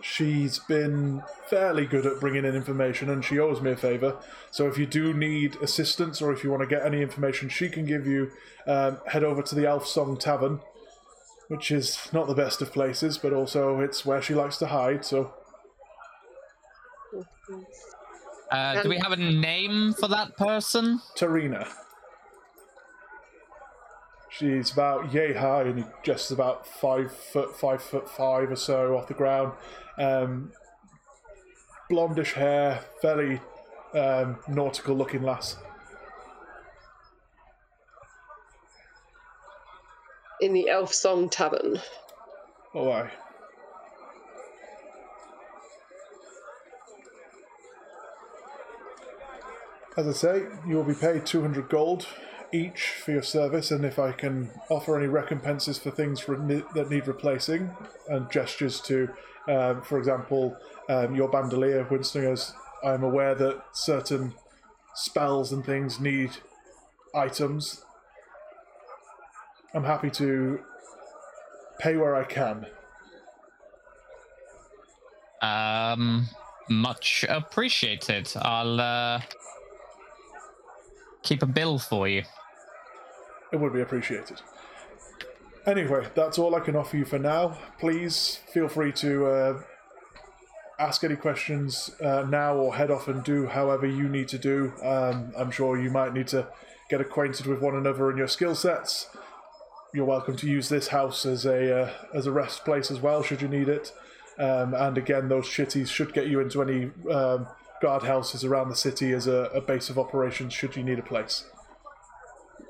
[0.00, 4.16] She's been fairly good at bringing in information and she owes me a favour.
[4.50, 7.68] So if you do need assistance or if you want to get any information she
[7.68, 8.30] can give you,
[8.66, 10.60] um, head over to the Elf Song Tavern,
[11.48, 15.04] which is not the best of places, but also it's where she likes to hide.
[15.04, 15.34] So
[18.50, 21.00] Uh, do we have a name for that person?
[21.16, 21.68] Tarina.
[24.32, 29.06] She's about yay high, and just about five foot, five foot five or so off
[29.06, 29.52] the ground.
[29.98, 30.52] Um,
[31.90, 33.42] blondish hair, fairly
[33.94, 35.58] um, nautical looking lass.
[40.40, 41.78] In the Elf Song Tavern.
[42.74, 43.10] Oh, aye.
[49.98, 52.06] As I say, you will be paid 200 gold
[52.52, 56.90] each for your service, and if I can offer any recompenses for things for, that
[56.90, 57.70] need replacing,
[58.08, 59.08] and gestures to,
[59.48, 60.56] um, for example,
[60.88, 62.52] um, your bandolier, Winslingers,
[62.84, 64.34] I'm aware that certain
[64.94, 66.30] spells and things need
[67.14, 67.84] items.
[69.74, 70.60] I'm happy to
[71.78, 72.66] pay where I can.
[75.40, 76.28] Um,
[76.68, 78.30] much appreciated.
[78.36, 79.20] I'll uh,
[81.22, 82.22] keep a bill for you.
[83.52, 84.40] It would be appreciated.
[85.66, 87.58] Anyway, that's all I can offer you for now.
[87.78, 89.62] Please feel free to uh,
[90.78, 94.72] ask any questions uh, now or head off and do however you need to do.
[94.82, 96.48] Um, I'm sure you might need to
[96.90, 99.08] get acquainted with one another and your skill sets.
[99.94, 103.22] You're welcome to use this house as a uh, as a rest place as well,
[103.22, 103.92] should you need it.
[104.38, 107.46] Um, and again, those shitties should get you into any um,
[107.82, 111.02] guard houses around the city as a, a base of operations, should you need a
[111.02, 111.44] place.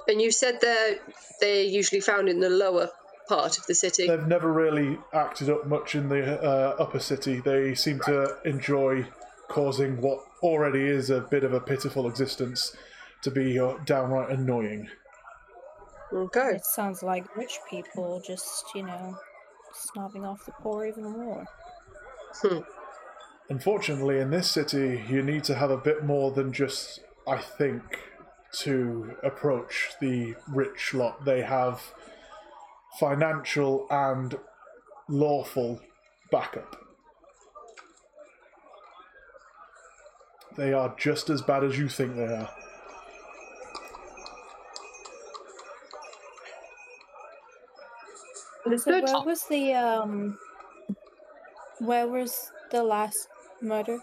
[0.08, 0.98] And you said they're
[1.40, 2.90] they're usually found in the lower
[3.28, 4.06] part of the city.
[4.06, 7.40] They've never really acted up much in the uh, upper city.
[7.40, 9.06] They seem to enjoy
[9.48, 12.74] causing what already is a bit of a pitiful existence
[13.22, 14.88] to be uh, downright annoying.
[16.12, 16.56] Okay.
[16.56, 19.16] It sounds like rich people just, you know,
[19.74, 21.46] snobbing off the poor even more.
[22.42, 22.58] Hmm.
[23.48, 27.82] Unfortunately, in this city, you need to have a bit more than just, I think,
[28.52, 31.24] to approach the rich lot.
[31.24, 31.82] They have
[32.98, 34.38] financial and
[35.08, 35.80] lawful
[36.30, 36.76] backup.
[40.56, 42.50] They are just as bad as you think they are.
[48.78, 50.38] So where was the um
[51.80, 53.28] where was the last
[53.60, 53.98] murder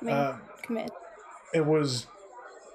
[0.00, 0.92] made, Um, committed?
[1.54, 2.06] It was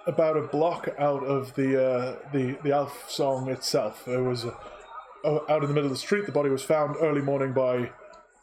[0.08, 4.08] about a block out of the uh, the the Elf Song itself.
[4.08, 4.46] It was
[5.26, 6.26] out in the middle of the street.
[6.26, 7.91] The body was found early morning by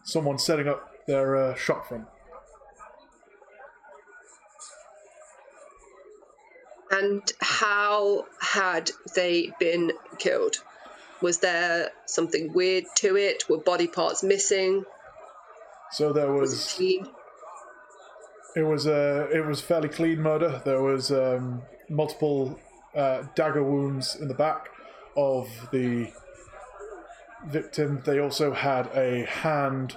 [0.05, 2.07] someone setting up their uh, shop front.
[6.91, 10.57] And how had they been killed?
[11.21, 13.49] Was there something weird to it?
[13.49, 14.85] Were body parts missing?
[15.91, 17.05] So there Was was?
[18.57, 20.63] It was a it was fairly clean murder.
[20.65, 22.59] There was um, multiple
[22.95, 24.69] uh, dagger wounds in the back
[25.17, 26.13] of the
[27.47, 28.03] victim.
[28.05, 29.97] They also had a hand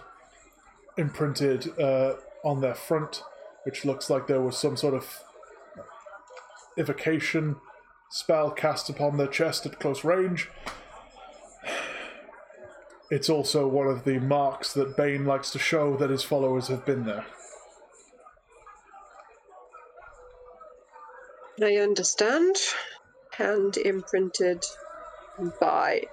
[0.97, 3.23] imprinted uh, on their front,
[3.63, 5.23] which looks like there was some sort of
[6.77, 7.57] evocation
[8.09, 10.49] spell cast upon their chest at close range.
[13.09, 16.85] It's also one of the marks that Bane likes to show that his followers have
[16.85, 17.25] been there.
[21.61, 22.55] I understand.
[23.31, 24.65] Hand imprinted
[25.59, 26.03] by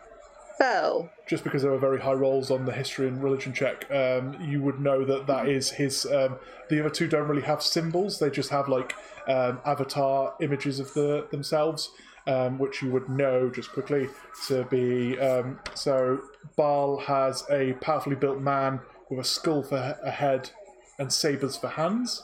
[0.59, 1.11] Bell.
[1.27, 4.63] just because there were very high rolls on the history and religion check, um, you
[4.63, 6.07] would know that that is his.
[6.07, 6.37] Um,
[6.69, 8.95] the other two don't really have symbols; they just have like
[9.27, 11.91] um, avatar images of the themselves,
[12.27, 14.09] um, which you would know just quickly
[14.49, 15.19] to be.
[15.19, 16.21] Um, so
[16.57, 18.81] Bhaal has a powerfully built man
[19.11, 20.51] with a skull for a head
[20.99, 22.23] and sabers for hands.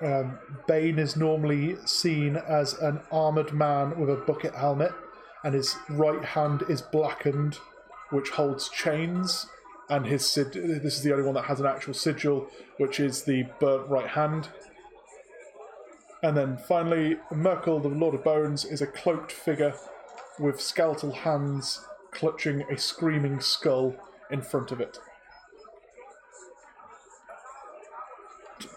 [0.00, 4.92] Um, Bane is normally seen as an armored man with a bucket helmet,
[5.44, 7.58] and his right hand is blackened,
[8.10, 9.46] which holds chains.
[9.90, 13.22] And his sig- this is the only one that has an actual sigil, which is
[13.22, 14.48] the burnt right hand.
[16.22, 19.74] And then finally, Myrkul, the Lord of Bones, is a cloaked figure
[20.38, 23.94] with skeletal hands clutching a screaming skull
[24.30, 24.98] in front of it.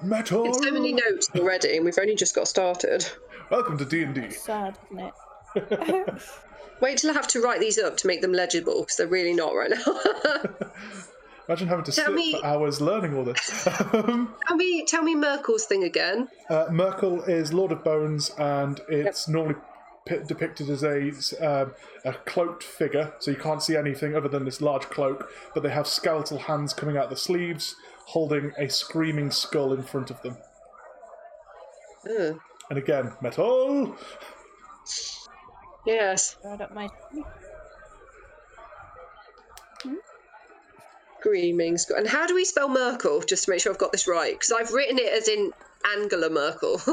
[0.04, 0.46] Metal.
[0.46, 3.06] It's so many notes already, and we've only just got started.
[3.50, 4.30] Welcome to D and D.
[4.32, 5.12] Sad, isn't
[5.56, 6.22] it?
[6.82, 9.34] Wait till I have to write these up to make them legible, because they're really
[9.34, 10.00] not right now.
[11.48, 13.68] Imagine having to Tell sit me- for hours learning all this.
[13.94, 16.28] um, tell me, tell me Myrkul's thing again.
[16.50, 19.56] uh, Merkel is Lord of Bones, and it's normally
[20.06, 21.10] p- depicted as a
[21.46, 21.74] um,
[22.06, 25.30] a cloaked figure, so you can't see anything other than this large cloak.
[25.54, 27.76] But they have skeletal hands coming out the sleeves,
[28.06, 30.38] holding a screaming skull in front of them.
[32.10, 32.40] Ugh.
[32.70, 33.96] And again, metal.
[35.86, 36.38] Yes.
[36.44, 36.90] Load up my.
[41.20, 41.78] Screaming.
[41.78, 43.26] sc- And how do we spell Myrkul?
[43.28, 45.52] Just to make sure I've got this right, because I've written it as in
[45.96, 46.82] Angela Merkel.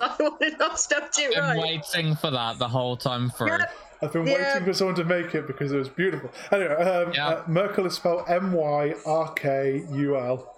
[0.00, 1.58] I want to know I've spelled it Been right.
[1.60, 3.48] waiting for that the whole time through.
[3.48, 3.70] Yep.
[4.04, 4.52] I've been Yeah.
[4.54, 6.30] waiting for someone to make it because it was beautiful.
[6.52, 7.28] Anyway, um, Yeah.
[7.28, 10.54] uh, Myrkul is spelled M Y R K U L.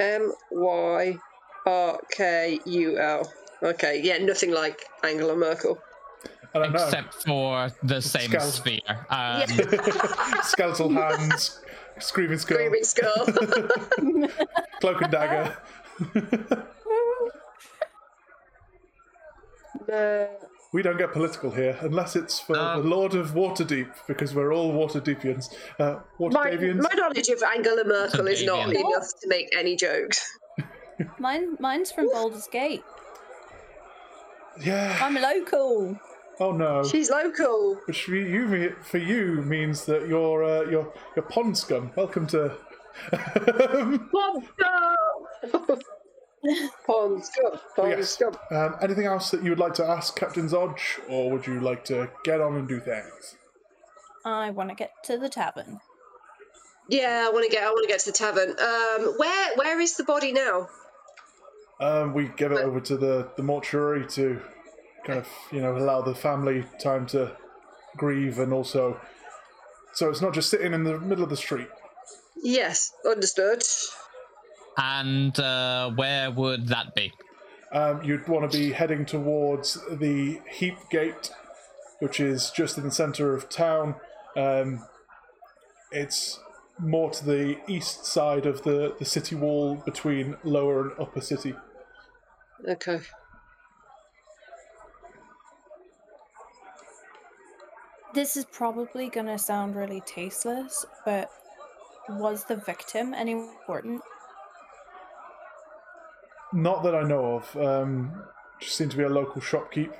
[0.00, 1.18] M Y
[1.66, 3.32] R K U L.
[3.62, 5.78] Okay, yeah, nothing like Angela Merkel.
[6.54, 6.84] I don't know.
[6.84, 8.40] Except for the same Skull.
[8.40, 9.06] sphere.
[9.10, 9.42] Um,
[10.42, 11.60] Skeletal hands,
[11.98, 13.26] screaming skull, Screaming skull.
[14.80, 15.56] cloak and dagger.
[20.76, 20.78] No.
[20.78, 22.82] We don't get political here unless it's for No.
[22.82, 25.54] the Lord of Waterdeep because we're all Waterdeepians.
[25.78, 26.82] Uh, My, Waterdavians.
[26.82, 28.80] my knowledge of Angela Merkel is not Davian.
[28.80, 30.38] enough to make any jokes.
[31.18, 32.84] Mine, mine's from Baldur's Gate.
[34.60, 34.98] Yeah.
[35.02, 35.98] I'm local.
[36.40, 36.82] Oh no.
[36.84, 37.78] She's local.
[37.86, 41.90] Which for you, for you means that you're uh, you're you're pond scum.
[41.96, 42.56] Welcome to.
[43.12, 45.80] Pond scum!
[46.86, 47.58] Pond scum.
[47.74, 48.10] Pond Yes.
[48.10, 48.36] scum.
[48.50, 51.84] um, anything else that you would like to ask Captain Zodge, or would you like
[51.86, 53.36] to get on and do things?
[54.24, 55.80] I want to get to the tavern.
[56.88, 57.64] Yeah, I want to get.
[57.64, 58.50] I want to get to the tavern.
[58.50, 60.68] Um, where where is the body now?
[61.80, 64.40] Um, we give it over to the, the mortuary to
[65.04, 67.36] kind of, you know, allow the family time to
[67.96, 68.98] grieve and also.
[69.92, 71.68] So it's not just sitting in the middle of the street.
[72.42, 73.62] Yes, understood.
[74.76, 77.12] And uh, where would that be?
[77.72, 81.30] Um, you'd want to be heading towards the Heap Gate,
[81.98, 83.96] which is just in the centre of town.
[84.36, 84.84] Um,
[85.90, 86.38] it's
[86.78, 91.54] more to the east side of the, the city wall between lower and upper city.
[92.66, 93.00] Okay.
[98.14, 101.30] This is probably going to sound really tasteless, but
[102.08, 104.00] was the victim any important?
[106.52, 107.56] Not that I know of.
[107.56, 108.22] Um,
[108.60, 109.92] just seemed to be a local shopkeep.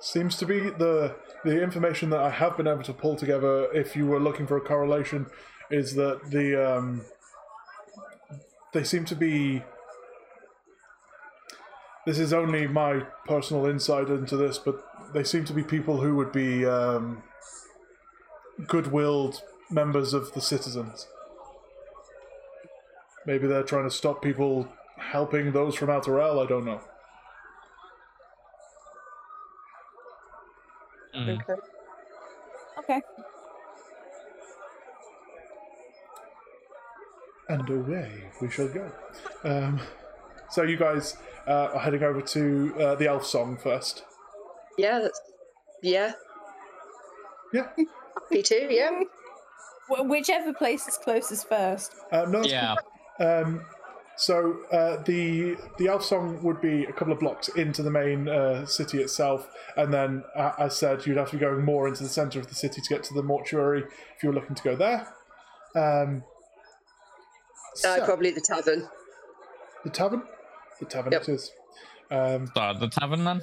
[0.00, 1.14] Seems to be the
[1.44, 3.70] the information that I have been able to pull together.
[3.72, 5.26] If you were looking for a correlation,
[5.70, 7.02] is that the um,
[8.72, 9.62] they seem to be.
[12.06, 16.16] This is only my personal insight into this, but they seem to be people who
[16.16, 17.22] would be um,
[18.66, 21.06] good-willed members of the citizens.
[23.30, 24.66] Maybe they're trying to stop people
[24.96, 26.80] helping those from Outer I don't know.
[31.16, 31.40] Mm.
[31.40, 31.54] Okay.
[32.80, 33.02] Okay.
[37.48, 38.90] And away we shall go.
[39.44, 39.78] Um,
[40.50, 41.16] so you guys
[41.46, 44.02] uh, are heading over to uh, the elf song first.
[44.76, 44.98] Yeah.
[44.98, 45.20] That's,
[45.84, 46.14] yeah.
[47.52, 47.68] Yeah.
[48.32, 48.66] Me too.
[48.68, 48.90] Yeah.
[49.88, 51.94] Wh- whichever place is closest first.
[52.10, 52.74] Uh, no, Yeah.
[53.20, 53.62] Um,
[54.16, 58.28] so uh, the the elf song would be a couple of blocks into the main
[58.28, 62.02] uh, city itself, and then, uh, as said, you'd have to be going more into
[62.02, 63.82] the centre of the city to get to the mortuary
[64.16, 65.06] if you were looking to go there.
[65.74, 66.24] Um,
[67.72, 68.88] Uh, so, probably the tavern.
[69.84, 70.22] the tavern.
[70.80, 71.22] The tavern Yep.
[71.22, 71.52] it is.
[72.10, 73.40] Um, So the tavern then?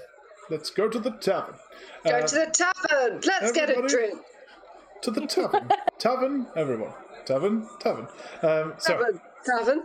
[0.49, 1.55] let's go to the tavern.
[2.03, 3.21] Go Uh, to the tavern.
[3.25, 4.19] Let's get a drink.
[5.01, 5.71] to the tavern.
[5.97, 6.93] tavern, everyone.
[7.25, 8.07] Tavern, tavern.
[8.43, 9.21] Um, so, Tavern.
[9.47, 9.83] Tavern.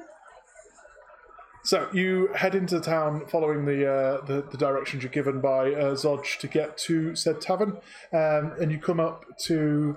[1.64, 5.94] so you head into town following the uh, the, the directions you're given by uh,
[5.96, 7.78] to get to said tavern,
[8.12, 9.96] um, and you come up to.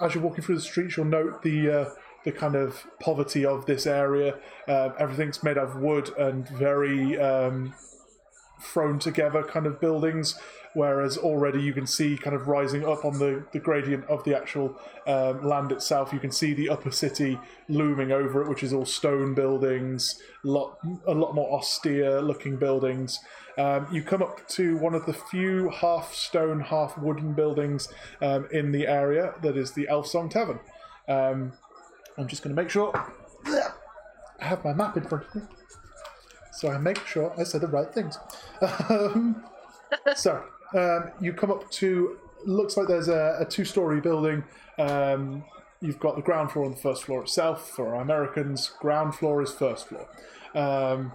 [0.00, 1.90] As you're walking through the streets, you'll note the uh,
[2.24, 4.34] the kind of poverty of this area.
[4.68, 7.74] Um, everything's made of wood and very um,
[8.60, 10.38] thrown together kind of buildings,
[10.74, 14.36] whereas already you can see kind of rising up on the, the gradient of the
[14.36, 17.38] actual um, land itself, you can see the upper city
[17.68, 23.18] looming over it, which is all stone buildings, lot, a lot more austere looking buildings.
[23.58, 27.88] Um, you come up to one of the few half stone, half wooden buildings
[28.22, 30.60] um, in the area that is the Elf Song Tavern.
[31.08, 31.52] Um,
[32.16, 32.92] I'm just going to make sure
[33.46, 35.42] I have my map in front of me
[36.52, 38.18] so I make sure I say the right things.
[38.88, 39.44] Um,
[40.16, 40.42] so
[40.74, 44.44] um, you come up to looks like there's a, a two-story building.
[44.78, 45.44] Um,
[45.80, 47.70] you've got the ground floor and the first floor itself.
[47.70, 50.08] For Americans, ground floor is first floor.
[50.54, 51.12] Um,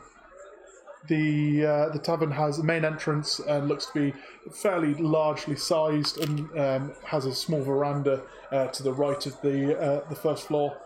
[1.08, 4.14] the uh, the tavern has a main entrance and looks to be
[4.52, 9.80] fairly largely sized and um, has a small veranda uh, to the right of the
[9.80, 10.78] uh, the first floor.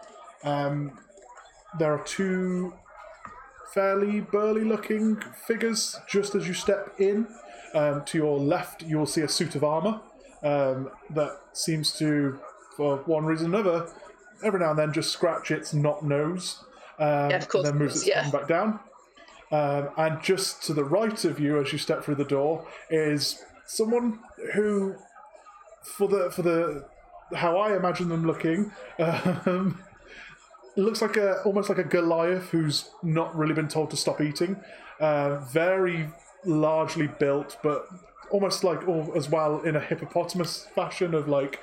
[0.43, 0.99] Um,
[1.77, 2.73] there are two
[3.73, 7.27] fairly burly looking figures just as you step in.
[7.75, 10.01] Um, to your left, you will see a suit of armor
[10.41, 12.39] um, that seems to,
[12.75, 13.87] for one reason or another,
[14.43, 16.63] every now and then just scratch its not nose.
[16.97, 18.29] Um, Yeah, of course And then moves its yeah.
[18.31, 18.79] back down.
[19.51, 23.43] Um, and just to the right of you, as you step through the door, is
[23.65, 24.19] someone
[24.53, 24.95] who,
[25.83, 26.85] for the for the
[27.35, 29.79] how I imagine them looking, um,
[30.79, 34.61] looks like a almost like a Goliath who's not really been told to stop eating.
[34.99, 36.09] Uh, very
[36.45, 37.87] largely built, but
[38.31, 41.59] almost like all as well in a hippopotamus fashion of like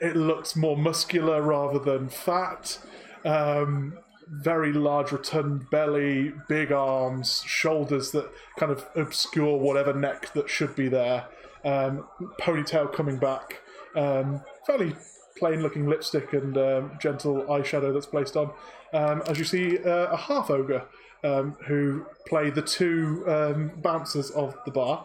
[0.00, 2.78] it looks more muscular rather than fat.
[3.24, 10.48] Um, very large rotund belly, big arms, shoulders that kind of obscure whatever neck that
[10.48, 11.26] should be there.
[11.64, 12.06] Um,
[12.40, 13.60] ponytail coming back.
[13.94, 14.94] Um, fairly
[15.42, 18.52] plain looking lipstick and um, gentle eyeshadow that's placed on.
[18.92, 20.84] Um, as you see, uh, a half ogre
[21.24, 25.04] um, who play the two um, bouncers of the bar.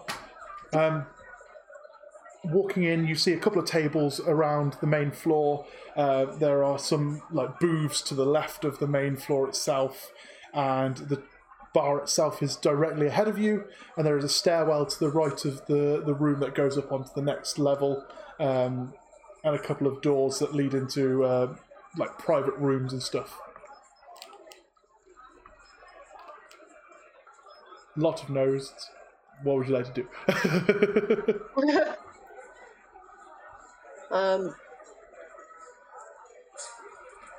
[0.74, 1.08] Um,
[2.44, 5.66] walking in, you see a couple of tables around the main floor.
[5.96, 10.12] Uh, there are some like booths to the left of the main floor itself,
[10.54, 11.24] and the
[11.74, 13.64] bar itself is directly ahead of you.
[13.96, 16.92] And there is a stairwell to the right of the the room that goes up
[16.92, 18.06] onto the next level,
[18.40, 18.94] um,
[19.48, 21.56] and a couple of doors that lead into uh,
[21.98, 23.40] like private rooms and stuff.
[27.96, 28.74] Lot of no's.
[29.44, 31.76] What would you like to do?
[34.16, 34.56] um,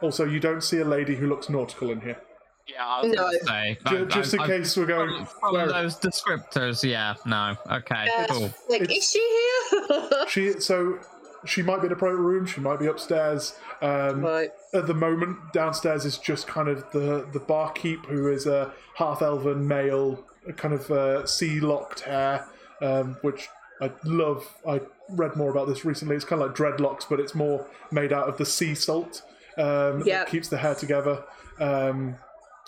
[0.01, 2.21] Also, you don't see a lady who looks nautical in here.
[2.69, 3.23] Yeah, I was No.
[3.25, 3.79] gonna say.
[3.89, 5.25] Ju- I- just I- in I- case we're going.
[5.27, 7.57] From, from those descriptors, yeah, no.
[7.71, 8.55] Okay, uh, cool.
[8.69, 10.25] like, It's- is she here?
[10.29, 10.99] She so
[11.45, 12.47] she might be in a private room.
[12.47, 13.55] She might be upstairs.
[13.81, 14.51] Um, right.
[14.75, 19.23] At the moment, downstairs is just kind of the the barkeep who is a half
[19.23, 20.25] elven male,
[20.57, 22.47] kind of uh, sea locked hair,
[22.83, 23.49] um, which
[23.81, 24.45] I love.
[24.69, 24.81] I
[25.11, 26.17] read more about this recently.
[26.17, 29.23] It's kind of like dreadlocks, but it's more made out of the sea salt.
[29.57, 30.19] Um, Yeah.
[30.21, 31.25] that keeps the hair together
[31.59, 32.17] um,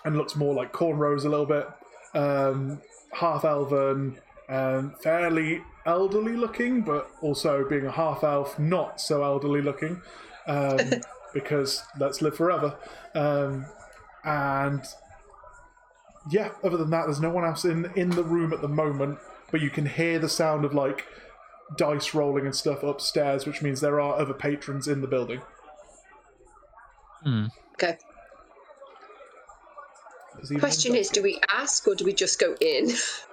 [0.04, 1.68] and looks more like cornrows a little bit.
[2.14, 2.80] Um,
[3.12, 4.18] half elven,
[4.50, 10.02] um, fairly elderly looking, but also being a half elf, not so elderly looking,
[10.46, 10.78] um,
[11.32, 12.76] because let's live forever.
[13.14, 13.64] Um,
[14.24, 14.84] and
[16.30, 19.18] yeah, other than that, there's no one else in in the room at the moment,
[19.50, 21.06] but you can hear the sound of like
[21.76, 25.40] dice rolling and stuff upstairs, which means there are other patrons in the building.
[27.22, 27.46] Hmm.
[27.74, 27.96] Okay.
[30.58, 32.90] Question is, do we ask or do we just go in?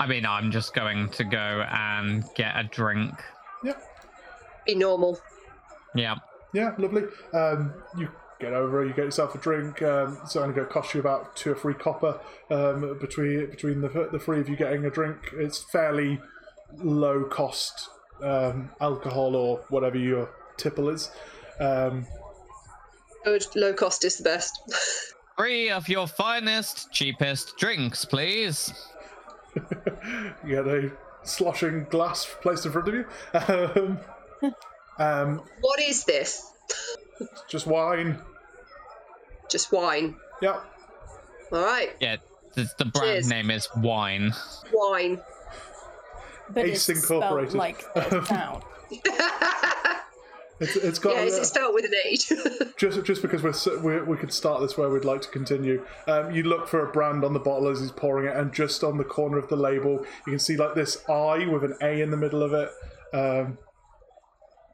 [0.00, 3.12] I mean, I'm just going to go and get a drink.
[3.62, 3.74] Yeah,
[4.66, 5.20] Be normal.
[5.94, 6.16] Yeah.
[6.54, 7.02] yeah, lovely.
[7.34, 8.08] Um, you
[8.40, 9.82] get over, you get yourself a drink.
[9.82, 12.18] Um, it's only going to cost you about two or three copper
[12.50, 15.18] um, between between the the three of you getting a drink.
[15.34, 16.18] It's fairly
[16.78, 17.90] low cost
[18.22, 21.10] um, alcohol or whatever your tipple is.
[21.58, 22.06] Um,
[23.24, 23.44] Good.
[23.54, 24.58] Low cost is the best.
[25.36, 28.72] Three of your finest, cheapest drinks, please.
[29.54, 30.90] You get a
[31.22, 33.06] sloshing glass placed in front of you.
[33.34, 33.98] Um,
[34.98, 36.50] um, what is this?
[37.48, 38.18] just wine.
[39.50, 40.16] Just wine.
[40.42, 40.64] Yep.
[41.52, 41.90] All right.
[42.00, 42.16] Yeah,
[42.54, 43.28] the, the brand Cheers.
[43.28, 44.32] name is Wine.
[44.72, 45.20] Wine.
[46.50, 47.54] But Ace it's spelled Incorporated.
[47.54, 48.62] like the town.
[50.60, 52.32] It's, it's got yeah, is a- it spelled with an H?
[52.76, 55.84] just just because we're, s- we we could start this where we'd like to continue.
[56.06, 58.84] Um, you look for a brand on the bottle as he's pouring it, and just
[58.84, 62.02] on the corner of the label, you can see like this I with an A
[62.02, 62.70] in the middle of it.
[63.14, 63.58] Um,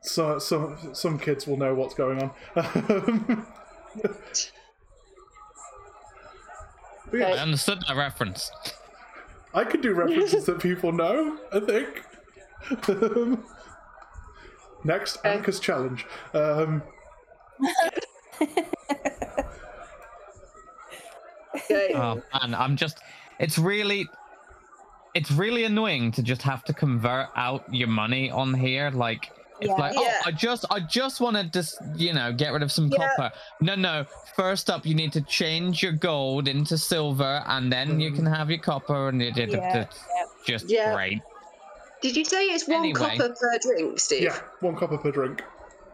[0.03, 2.21] so so some kids will know what's going
[2.55, 3.47] on.
[7.11, 8.51] But yeah, I understood that reference.
[9.55, 11.39] I can do references that people know.
[11.53, 12.03] I think.
[14.87, 15.37] Next, Okay.
[15.37, 16.07] Anka's challenge.
[16.33, 16.83] Um.
[21.95, 22.99] Oh man, I'm just.
[23.41, 24.09] It's really.
[25.15, 28.91] It's really annoying to just have to convert out your money on here.
[28.91, 29.31] Like,
[29.61, 29.75] it's Yeah.
[29.77, 30.01] like, Yeah.
[30.21, 33.09] oh, I just, I just want to just, you know, get rid of some Yeah.
[33.17, 33.35] copper.
[33.63, 34.05] No, no.
[34.37, 38.51] First up, you need to change your gold into silver, and then you can have
[38.51, 40.05] your copper, and it, it, Yeah, it's
[40.47, 40.93] just Yeah.
[40.93, 41.23] great.
[42.03, 42.99] Did you say it's one Anyway.
[43.17, 44.23] copper per drink, Steve?
[44.23, 45.43] yeah, one copper per drink.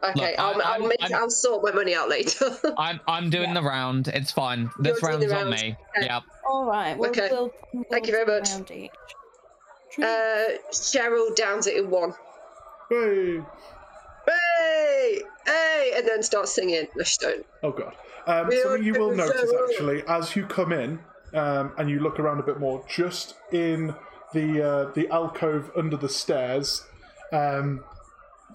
[0.04, 2.50] Okay, Look, I'll, I- I'll, make, I'm- I'll sort my money out later.
[2.78, 3.54] I'm, I'm doing Yeah.
[3.54, 4.08] the round.
[4.08, 4.68] It's fine.
[4.80, 5.50] This You're doing round's the on round.
[5.62, 5.76] me.
[5.96, 6.06] Okay.
[6.06, 6.20] Yeah.
[6.48, 6.98] All right.
[6.98, 7.28] Well, Okay.
[7.30, 8.50] We'll, we'll Thank you very much.
[8.50, 8.90] round each.
[10.02, 12.14] uh, Cheryl downs it in one.
[12.90, 13.40] Hey,
[14.26, 15.22] Hey!
[15.46, 16.86] hey, and then start singing.
[16.96, 17.46] No, she don't.
[17.62, 17.94] Oh god.
[18.26, 20.98] Um, We something you will never notice so- actually as you come in
[21.34, 23.94] um, and you look around a bit more, just in
[24.32, 26.84] the uh, the alcove under the stairs.
[27.32, 27.84] Um,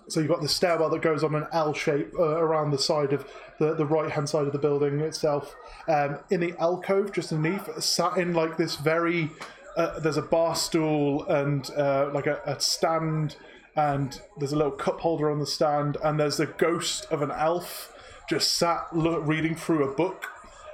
[0.07, 3.11] so you've got the stairwell that goes on an L shape uh, around the side
[3.11, 5.55] of the, the right hand side of the building itself.
[5.87, 9.29] Um, in the alcove just underneath, sat in like this very.
[9.75, 13.35] Uh, there's a bar stool and uh, like a, a stand,
[13.75, 17.29] and there's a little cup holder on the stand, and there's the ghost of an
[17.31, 17.93] elf
[18.27, 20.25] just sat reading through a book.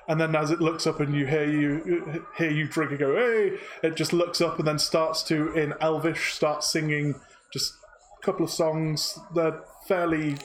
[0.08, 3.16] And then, as it looks up and you hear you hear you drink and go,
[3.16, 3.58] hey!
[3.84, 7.16] It just looks up and then starts to, in Elvish, start singing
[7.52, 7.76] just
[8.22, 9.18] a couple of songs.
[9.34, 10.36] They're fairly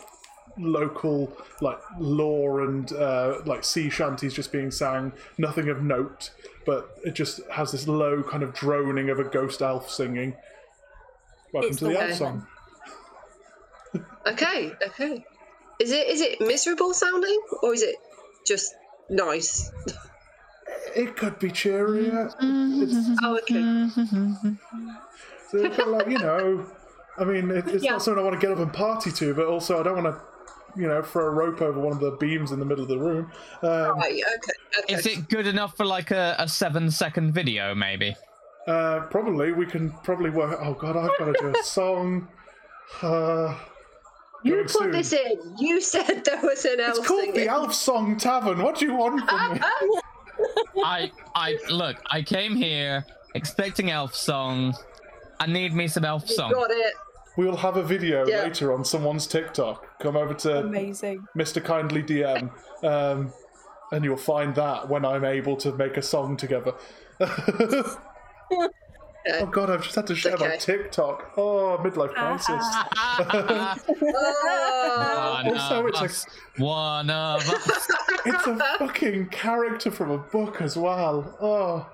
[0.58, 5.12] local, like lore and uh, like sea shanties just being sang.
[5.38, 6.30] Nothing of note,
[6.64, 10.36] but it just has this low kind of droning of a ghost elf singing.
[11.52, 12.46] Welcome It's to the the elf song.
[14.26, 15.24] Okay, okay.
[15.80, 17.96] Is it is it miserable sounding or is it
[18.46, 18.74] just
[19.10, 19.70] nice?
[20.96, 22.26] It could be cheerier.
[22.40, 23.88] It's, Oh, okay.
[25.50, 26.66] So it's got, like, you know,
[27.16, 27.92] I mean, it, it's Yeah.
[27.92, 30.14] not something I want to get up and party to, but also I don't want
[30.16, 32.88] to, you know, throw a rope over one of the beams in the middle of
[32.88, 33.30] the room.
[33.62, 34.94] Um, Right, okay, okay.
[34.94, 38.14] Is it good enough for like a, a seven second video, maybe?
[38.66, 40.58] uh, probably we can probably work.
[40.62, 42.28] Oh God, I've got to do a song.
[43.00, 43.56] Uh,
[44.44, 44.90] you put soon.
[44.92, 45.36] this in.
[45.58, 46.98] You said there was an elf song.
[46.98, 47.34] It's called singing.
[47.34, 48.62] the Elf Song Tavern.
[48.62, 49.60] What do you want from me?
[50.84, 54.74] I I look, I came here expecting elf song.
[55.40, 56.52] I need me some elf song.
[56.52, 56.94] Got it.
[57.36, 58.42] We will have a video Yeah.
[58.44, 59.98] later on someone's TikTok.
[60.00, 61.24] Come over to Amazing.
[61.36, 61.62] Mr.
[61.62, 62.50] Kindly DM,
[62.82, 63.32] um,
[63.92, 66.72] and you'll find that when I'm able to make a song together.
[69.34, 70.58] oh God, I've just had to share my Okay.
[70.58, 71.32] TikTok.
[71.36, 72.48] Oh, midlife ah, crisis.
[72.50, 72.88] Ah,
[73.30, 76.26] ah, oh, One Also, of it's like- us.
[76.58, 77.90] One of us.
[78.26, 81.36] it's a fucking character from a book as well.
[81.40, 81.86] Oh.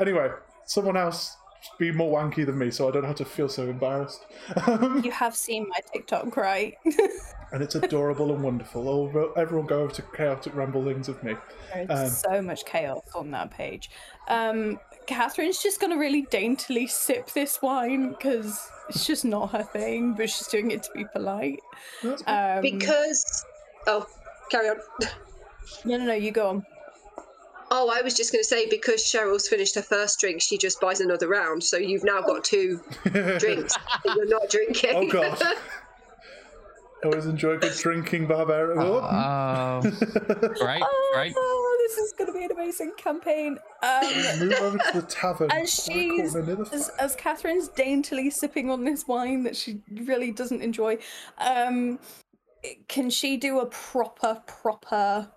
[0.00, 0.28] Anyway,
[0.66, 1.36] someone else
[1.78, 4.24] be more wanky than me, so I don't have to feel so embarrassed.
[5.02, 6.74] You have seen my TikTok, right?
[7.52, 8.88] and it's adorable and wonderful.
[8.88, 11.36] Oh, everyone go over to Chaotic Ramblings of me.
[11.72, 13.90] There's Um, so much chaos on that page.
[14.28, 20.14] Um, Catherine's just gonna really daintily sip this wine because it's just not her thing,
[20.14, 21.60] but she's doing it to be polite.
[22.26, 23.44] Um, because.
[23.86, 24.06] Oh,
[24.50, 24.76] carry on.
[25.84, 26.66] no, no, no, you go on.
[27.70, 30.80] Oh, I was just going to say because Cheryl's finished her first drink, she just
[30.80, 31.64] buys another round.
[31.64, 33.74] So you've now got two drinks
[34.04, 34.90] that you're not drinking.
[34.94, 35.42] oh God.
[35.42, 35.56] I
[37.04, 38.78] always enjoy good drinking, barbarian.
[38.80, 39.00] Oh.
[39.02, 39.80] Oh,
[40.60, 40.82] great,
[41.12, 41.34] great.
[42.64, 43.58] This is gonna be an amazing campaign.
[43.82, 45.50] Um, Move over to the tavern.
[45.50, 49.82] And she's- corner near the as, as Catherine's daintily sipping on this wine that she
[49.92, 50.98] really doesn't enjoy,
[51.38, 51.98] um,
[52.88, 55.30] can she do a proper, proper,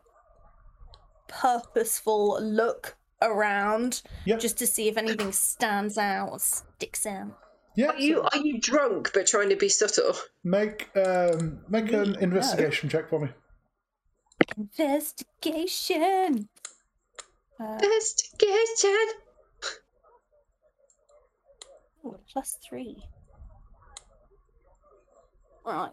[1.27, 4.37] purposeful look around Yeah.
[4.37, 7.37] just to see if anything stands out or sticks out?
[7.75, 7.87] Yeah.
[7.91, 10.13] Are you are you drunk but trying to be subtle?
[10.43, 12.19] Make um make an No.
[12.19, 13.29] investigation check for me.
[14.57, 16.47] Investigation.
[17.59, 19.07] Uh, Investigation.
[22.05, 22.97] ooh, plus three.
[25.65, 25.89] Right.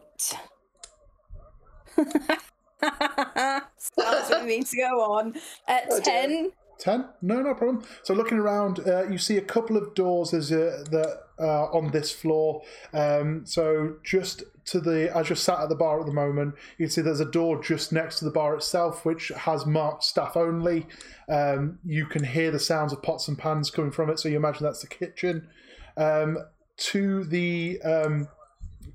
[3.79, 5.35] Stars with me to go on.
[5.67, 6.29] At Oh, dear.
[6.29, 6.53] 10.
[6.79, 7.09] Ten?
[7.23, 7.83] No, no problem.
[8.03, 11.91] So looking around, uh, you see a couple of doors as uh, that uh, on
[11.91, 12.63] this floor.
[12.93, 16.89] Um, so just to the as you're sat at the bar at the moment, you
[16.89, 20.87] see there's a door just next to the bar itself, which has marked staff only.
[21.29, 24.37] Um, you can hear the sounds of pots and pans coming from it, so you
[24.37, 25.49] imagine that's the kitchen.
[25.97, 26.39] Um,
[26.77, 28.29] to the um,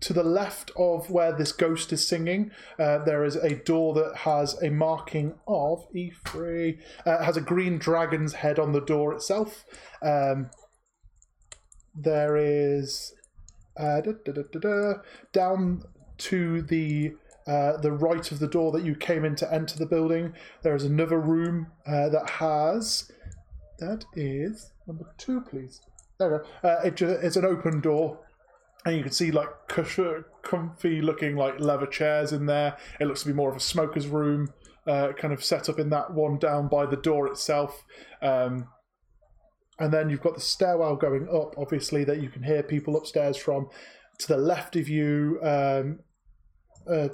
[0.02, 4.16] to the left of where this ghost is singing, uh, there is a door that
[4.18, 6.80] has a marking of E3.
[7.06, 9.66] Uh, has a green dragon's head on the door itself.
[10.02, 10.50] Um,
[12.02, 13.14] there is
[13.78, 14.93] uh, da, da, da,
[15.32, 15.84] down
[16.18, 17.14] to the
[17.47, 20.34] uh, the right of the door that you came in to enter the building.
[20.62, 23.12] There is another room uh, that has
[23.80, 25.82] that is number two, please.
[26.20, 26.70] There we go.
[26.70, 28.20] Uh, it it's an open door
[28.86, 32.78] and you can see like comfy looking like leather chairs in there.
[33.00, 34.54] It looks to be more of a smoker's room,
[34.88, 37.84] uh, kind of set up in that one down by the door itself.
[38.22, 38.68] Um,
[39.80, 43.38] and then you've got the stairwell going up, obviously, that you can hear people upstairs
[43.38, 43.70] from.
[44.20, 46.00] To the left of you, um,
[46.90, 47.08] uh,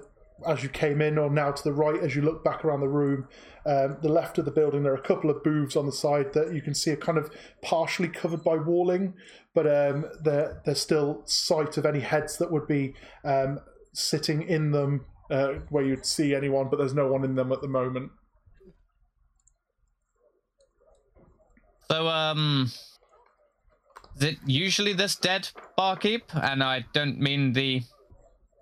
[0.48, 2.88] as you came in, or now to the right as you look back around the
[2.88, 3.28] room,
[3.66, 6.34] um, the left of the building, there are a couple of booths on the side
[6.34, 9.14] that you can see are kind of partially covered by walling,
[9.54, 13.60] but um, there, there's still sight of any heads that would be um,
[13.94, 17.62] sitting in them uh, where you'd see anyone, but there's no one in them at
[17.62, 18.12] the moment.
[21.90, 22.72] So, um,
[24.18, 26.24] is it usually this dead barkeep?
[26.34, 27.84] And I don't mean the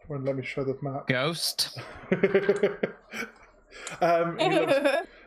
[0.07, 1.07] Well, let me show the map.
[1.07, 1.77] ghost.
[4.01, 4.73] um, he looks,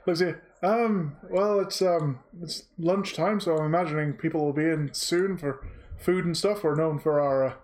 [0.06, 0.42] looks here.
[0.62, 5.66] Um, well, it's um, it's lunchtime, so I'm imagining people will be in soon for
[5.98, 6.64] food and stuff.
[6.64, 7.54] We're known for our, uh,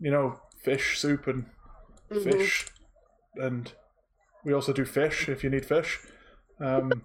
[0.00, 1.46] you know, fish soup and
[2.22, 2.66] fish,
[3.36, 3.72] and
[4.44, 6.00] we also do fish if you need fish.
[6.60, 7.02] Um,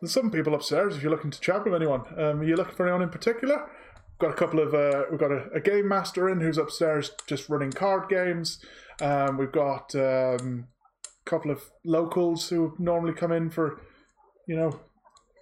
[0.00, 2.02] there's some people upstairs if you're looking to chat with anyone.
[2.16, 3.70] Um, are you looking for anyone in particular?
[4.18, 7.48] Got a couple of uh, we've got a, a game master in who's upstairs just
[7.48, 8.58] running card games.
[9.00, 10.66] Um, we've got um,
[11.04, 13.80] a couple of locals who normally come in for,
[14.46, 14.80] you know,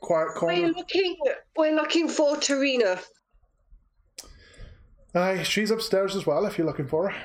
[0.02, 0.68] quiet We're corner.
[0.68, 1.16] looking.
[1.56, 3.02] We're looking for Tarina.
[5.14, 7.16] Aye, she's upstairs as well if you're looking for her.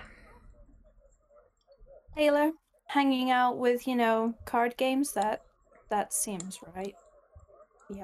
[2.15, 2.51] Taylor,
[2.87, 5.41] hanging out with, you know, card games, that
[5.89, 6.95] that seems right.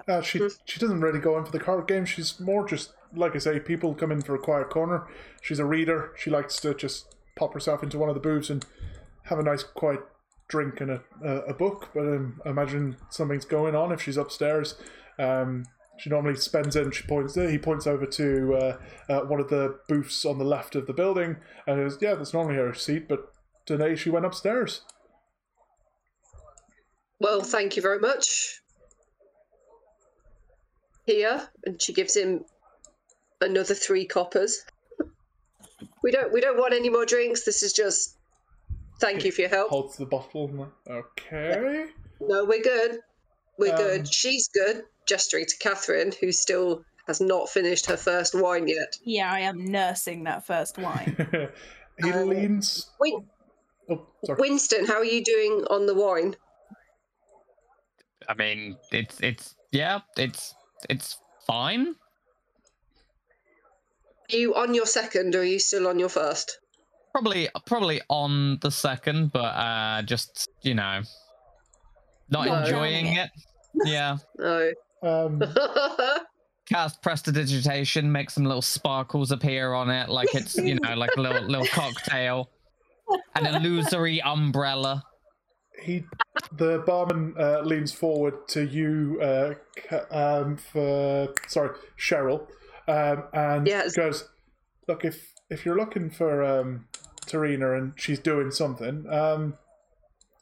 [0.07, 0.47] Uh, she Hmm.
[0.65, 2.05] she doesn't really go in for the card game.
[2.05, 5.07] She's more just like I say, people come in for a quiet corner.
[5.41, 6.11] She's a reader.
[6.17, 8.65] She likes to just pop herself into one of the booths and
[9.23, 10.01] have a nice quiet
[10.49, 11.89] drink and a a, a book.
[11.93, 14.75] But um, I imagine something's going on if she's upstairs.
[15.19, 15.65] Um,
[15.99, 16.91] she normally spends in.
[16.91, 17.35] She points.
[17.35, 18.77] He points over to uh,
[19.09, 22.15] uh, one of the booths on the left of the building, and he goes, "Yeah,
[22.15, 23.31] that's normally her seat, but
[23.65, 24.81] today she went upstairs."
[27.19, 28.61] Well, thank you very much.
[31.07, 32.43] Here, and she gives him
[33.39, 34.61] another three coppers.
[36.03, 36.33] We don't.
[36.33, 37.45] We don't want any more drinks.
[37.45, 38.17] This is just.
[38.99, 39.69] Thank you for your help.
[39.69, 40.67] Holds the bottle.
[40.89, 41.85] Okay.
[42.19, 42.99] No, we're good.
[43.57, 44.13] We're Um, good.
[44.13, 44.83] She's good.
[45.07, 48.97] Gesturing to Catherine, who still has not finished her first wine yet.
[49.03, 51.15] Yeah, I am nursing that first wine.
[52.03, 52.89] he Uh, leans.
[52.99, 53.13] Wait,
[53.89, 54.05] Oh.
[54.37, 56.35] Winston, how are you doing on the wine?
[58.27, 60.53] I mean, it's it's yeah, it's
[60.89, 61.95] it's fine.
[64.31, 66.59] Are you on your second, or are you still on your first?
[67.13, 71.01] Probably probably on the second, but uh, just you know,
[72.29, 72.53] not No.
[72.63, 73.29] enjoying it.
[73.85, 74.17] Yeah.
[74.39, 74.71] No.
[75.03, 75.39] Um,
[76.67, 81.21] Cast prestidigitation, make some little sparkles appear on it, like it's you know, like a
[81.21, 82.49] little little cocktail.
[83.35, 85.03] An illusory umbrella.
[85.83, 86.03] he,
[86.51, 89.55] the barman uh, leans forward to you, uh,
[90.11, 92.47] um, for sorry, Cheryl,
[92.87, 93.95] um, and Yes.
[93.95, 94.29] goes,
[94.87, 96.87] "Look, if if you're looking for um,
[97.25, 99.57] Tarina and she's doing something, um,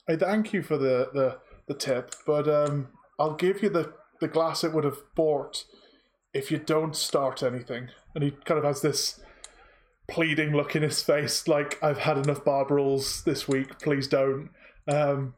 [0.10, 1.38] I thank you for the the,
[1.68, 2.90] the tip, but um,
[3.20, 5.66] I'll give you the the glass it would have bought
[6.34, 9.20] if you don't start anything." And he kind of has this
[10.08, 13.80] pleading look in his face, like I've had enough bar brawls this week.
[13.80, 14.50] Please don't.
[14.88, 15.34] Um,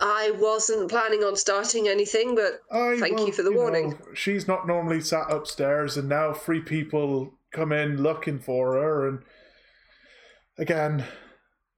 [0.00, 3.90] I wasn't planning on starting anything, but I, Thank you for the warning.
[3.90, 9.08] know, she's not normally sat upstairs, and now three people come in looking for her,
[9.08, 9.18] and
[10.58, 11.04] again,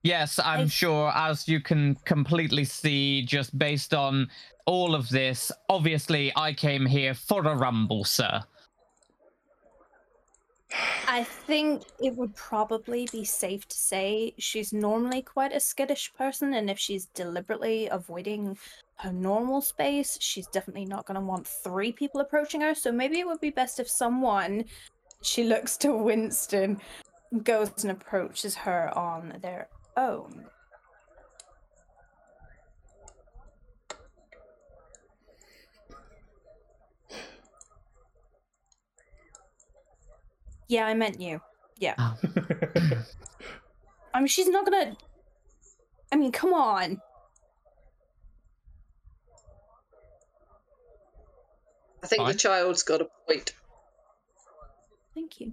[0.04, 4.28] Yes, I'm I- sure, as you can completely see, just based on
[4.66, 8.42] all of this, obviously I came here for a rumble, sir.
[11.06, 16.54] I think it would probably be safe to say she's normally quite a skittish person,
[16.54, 18.56] and if she's deliberately avoiding
[18.96, 22.74] her normal space, she's definitely not going to want three people approaching her.
[22.74, 24.64] So maybe it would be best if someone,
[25.22, 26.80] she looks to Winston,
[27.42, 30.46] goes and approaches her on their own.
[40.68, 41.40] Yeah, I meant you.
[41.78, 41.94] Yeah.
[41.98, 42.16] Oh.
[44.14, 44.96] I mean, she's not gonna.
[46.12, 47.00] I mean, come on.
[52.02, 53.52] I think the child's got a point.
[55.14, 55.52] Thank you.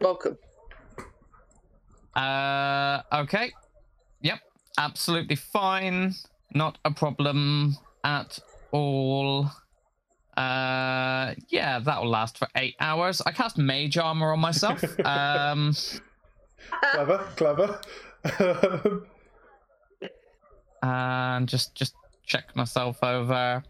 [0.00, 0.38] Welcome.
[2.14, 3.52] Uh, okay.
[4.22, 4.38] Yep,
[4.78, 6.14] absolutely fine.
[6.54, 8.38] Not a problem at
[8.72, 9.50] all.
[10.38, 13.20] Uh, yeah, that will last for eight hours.
[13.26, 14.84] I cast mage armor on myself.
[15.04, 15.74] um,
[16.92, 17.80] clever, clever.
[18.38, 19.06] Um,
[20.80, 23.64] and just just check myself over,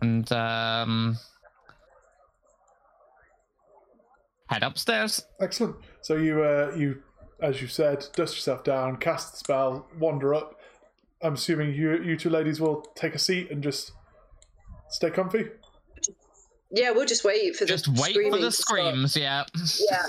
[0.00, 1.18] and um,
[4.46, 5.26] head upstairs.
[5.40, 5.74] Excellent.
[6.02, 7.02] So you, uh, you,
[7.42, 10.54] as you said, dust yourself down, cast the spell, wander up.
[11.20, 13.90] I'm assuming you, you two ladies will take a seat and just
[14.88, 15.46] stay comfy.
[16.72, 17.82] Yeah, we'll just wait for the screams.
[17.82, 18.78] Just the wait screaming for the to start.
[18.78, 19.16] screams.
[19.16, 19.44] Yeah.
[19.90, 20.06] Yeah.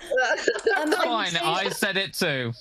[0.00, 0.82] yeah.
[0.82, 2.52] And I would Fine, I said it too.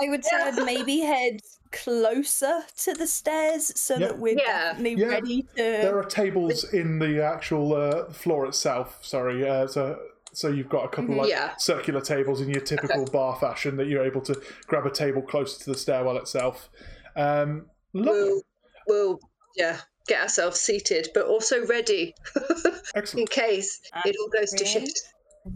[0.00, 1.40] I would say I'd maybe head
[1.70, 4.08] closer to the stairs so Yeah.
[4.08, 4.72] that we're Yeah.
[4.72, 5.06] definitely Yeah.
[5.06, 5.48] ready to.
[5.56, 8.98] There are tables in the actual uh, floor itself.
[9.02, 9.98] Sorry, uh, so
[10.34, 11.54] so you've got a couple like Yeah.
[11.58, 15.62] circular tables in your typical bar fashion that you're able to grab a table closer
[15.64, 16.70] to the stairwell itself.
[17.16, 18.42] Um, lovely, we'll,
[18.88, 19.20] we'll,
[19.56, 19.80] yeah,
[20.12, 23.30] get ourselves seated, but also ready in excellent.
[23.30, 24.98] case it all goes to shit.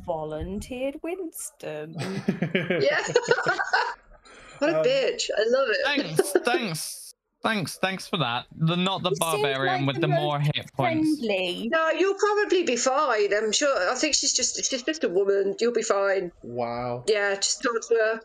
[0.06, 1.94] volunteered Winston.
[2.88, 3.02] Yeah.
[4.58, 5.24] what a Um, bitch.
[5.36, 5.78] I love it.
[5.84, 8.46] Thanks, thanks, thanks, thanks for that.
[8.56, 11.18] The not the You barbarian like with the the more most hit points.
[11.18, 11.68] Friendly.
[11.70, 13.32] No, you'll probably be fine.
[13.34, 13.74] I'm sure.
[13.90, 15.56] I think she's just she's just a woman.
[15.60, 16.32] You'll be fine.
[16.42, 17.04] wow.
[17.06, 18.20] Yeah, just talk to her,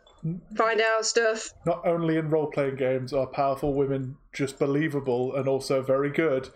[0.56, 1.54] find out stuff.
[1.66, 6.50] Not only in role playing games are powerful women just believable and also very good.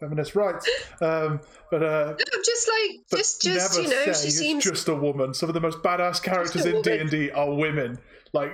[0.00, 0.68] Feminist rights.
[1.02, 1.40] Um,
[1.70, 5.32] but uh, I'm just like just just you know, she seems just a woman.
[5.32, 7.98] Some of the most badass characters in D and D are women.
[8.34, 8.52] Like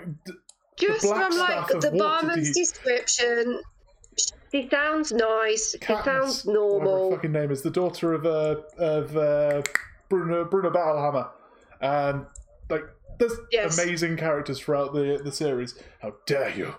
[0.79, 3.61] just from like the barman's description.
[4.53, 5.73] She sounds nice.
[5.73, 7.11] She sounds whatever her normal.
[7.11, 9.63] fucking name is the daughter of uh, of uh,
[10.09, 11.29] Bruenor Bruenor Battlehammer,
[11.81, 12.27] and
[12.71, 12.85] like
[13.19, 13.79] there's Yes.
[13.79, 15.75] amazing characters throughout the the series.
[16.01, 16.75] How dare you?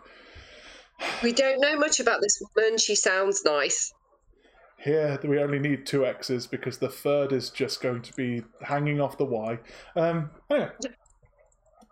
[1.22, 2.78] We don't know much about this woman.
[2.78, 3.94] She sounds nice.
[4.80, 9.02] Here we only need two X's because the third is just going to be hanging
[9.02, 9.60] off the Y.
[9.96, 10.70] Um, anyway,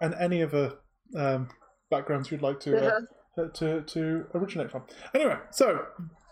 [0.02, 0.74] and any other
[1.16, 1.50] um,
[1.89, 3.41] backgrounds you'd like to uh, Uh-huh.
[3.43, 4.84] uh, to to originate from.
[5.14, 5.86] Anyway, so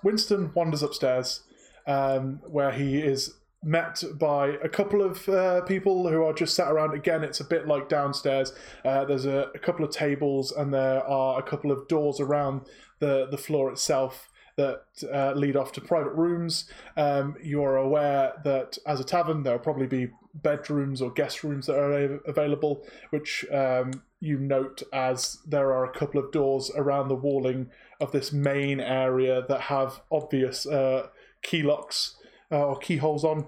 [0.04, 1.42] Winston wanders upstairs,
[1.88, 3.34] um, where he is
[3.64, 6.94] met by a couple of uh, people who are just sat around.
[6.94, 8.54] Again, it's a bit like downstairs.
[8.84, 12.62] Uh, there's a, a couple of tables, and there are a couple of doors around
[13.00, 16.66] the the floor itself that uh, lead off to private rooms.
[16.96, 21.44] Um, you are aware that as a tavern, there will probably be bedrooms or guest
[21.44, 26.72] rooms that are available, which um, you note as there are a couple of doors
[26.76, 31.08] around the walling of this main area that have obvious uh,
[31.42, 32.16] key locks
[32.54, 33.48] uh, or keyholes on.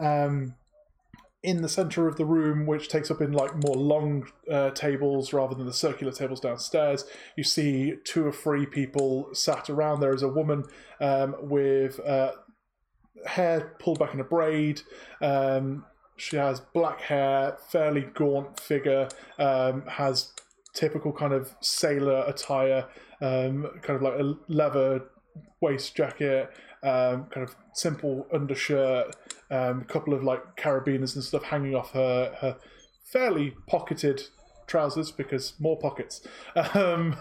[0.00, 0.56] Um,
[1.42, 5.32] in the center of the room, which takes up in like more long uh, tables
[5.32, 10.00] rather than the circular tables downstairs, you see two or three people sat around.
[10.00, 10.64] There is a woman
[11.00, 12.32] um, with uh,
[13.26, 14.82] hair pulled back in a braid.
[15.22, 15.86] Um,
[16.16, 20.32] she has black hair, fairly gaunt figure, um, has
[20.74, 22.86] typical kind of sailor attire,
[23.22, 25.04] um, kind of like a leather
[25.62, 26.50] waist jacket,
[26.82, 29.14] um, kind of simple undershirt,
[29.50, 32.56] um, a couple of like carabiners and stuff hanging off her her
[33.04, 34.22] fairly pocketed
[34.66, 36.26] trousers because more pockets.
[36.74, 37.16] Um,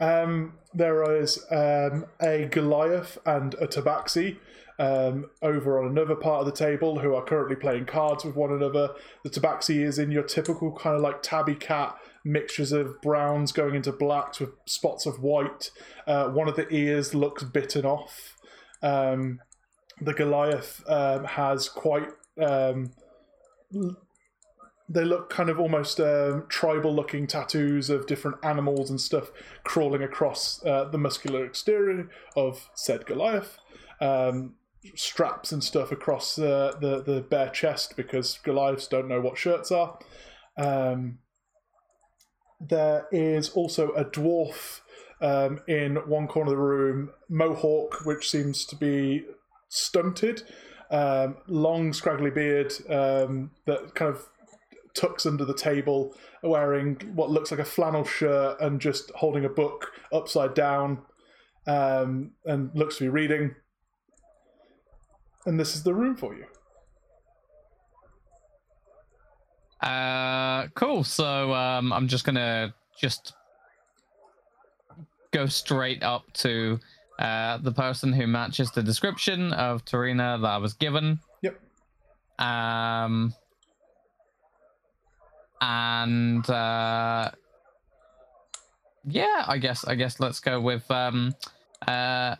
[0.00, 4.36] um, there is um, a Goliath and a Tabaxi
[4.78, 8.52] um, over on another part of the table who are currently playing cards with one
[8.52, 8.90] another.
[9.24, 13.74] The Tabaxi is in your typical kind of like tabby cat mixtures of browns going
[13.74, 15.70] into blacks with spots of white.
[16.06, 18.36] Uh, one of the ears looks bitten off.
[18.82, 19.40] Um,
[20.00, 22.08] the Goliath um, has quite.
[22.40, 22.92] Um,
[24.90, 29.30] they look kind of almost um, tribal looking tattoos of different animals and stuff
[29.64, 33.58] crawling across uh, the muscular exterior of said Goliath.
[34.00, 34.54] Um,
[34.94, 39.70] straps and stuff across uh, the, the bare chest because Goliaths don't know what shirts
[39.70, 39.98] are.
[40.56, 41.18] Um,
[42.60, 44.80] there is also a dwarf
[45.20, 49.24] um, in one corner of the room, mohawk, which seems to be
[49.68, 50.42] stunted,
[50.90, 54.24] um, long scraggly beard um, that kind of
[54.94, 59.48] tucks under the table, wearing what looks like a flannel shirt and just holding a
[59.48, 61.02] book upside down,
[61.66, 63.54] um, and looks to be reading.
[65.46, 66.44] And this is the room for you.
[69.80, 71.04] Uh, cool.
[71.04, 73.32] So um, I'm just gonna just
[75.32, 76.78] go straight up to
[77.18, 81.20] uh, the person who matches the description of Tarina that I was given.
[81.42, 81.60] Yep.
[82.38, 83.34] Um,
[85.60, 87.30] and uh,
[89.04, 91.34] yeah, I guess I guess let's go with um,
[91.86, 92.36] uh,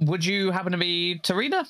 [0.00, 1.68] would you happen to be Tarina?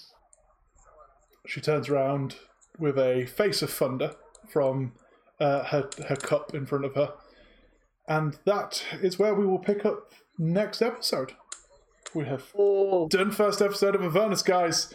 [1.46, 2.36] She turns around
[2.78, 4.14] with a face of thunder
[4.48, 4.92] from
[5.40, 7.14] uh, her her cup in front of her,
[8.06, 11.32] and that is where we will pick up next episode.
[12.14, 14.94] We have Oh, done first episode of Avernus, guys.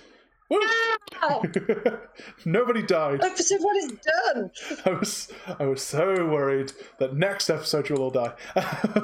[2.45, 3.23] Nobody died.
[3.23, 3.93] episode one is
[4.33, 4.51] done.
[4.85, 8.33] I was I was so worried that next episode you'll all die.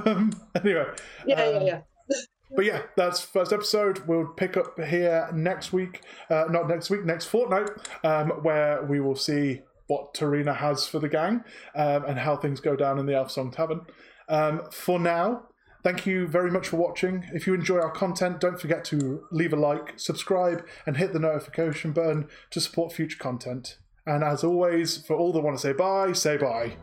[0.05, 0.85] um, anyway,
[1.25, 1.63] Yeah, um, yeah,
[2.09, 2.17] yeah.
[2.55, 3.99] but yeah, that's first episode.
[4.07, 7.69] We'll pick up here next week, uh, not next week, next fortnight,
[8.03, 11.43] um, where we will see what Tarina has for the gang
[11.75, 13.81] um, and how things go down in the Elfsong Tavern.
[14.27, 15.43] Um, for now,
[15.83, 17.25] thank you very much for watching.
[17.33, 21.19] If you enjoy our content, don't forget to leave a like, subscribe, and hit the
[21.19, 23.77] notification button to support future content.
[24.05, 26.73] And as always, for all that want to say bye, say bye.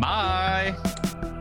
[0.00, 1.38] Bye.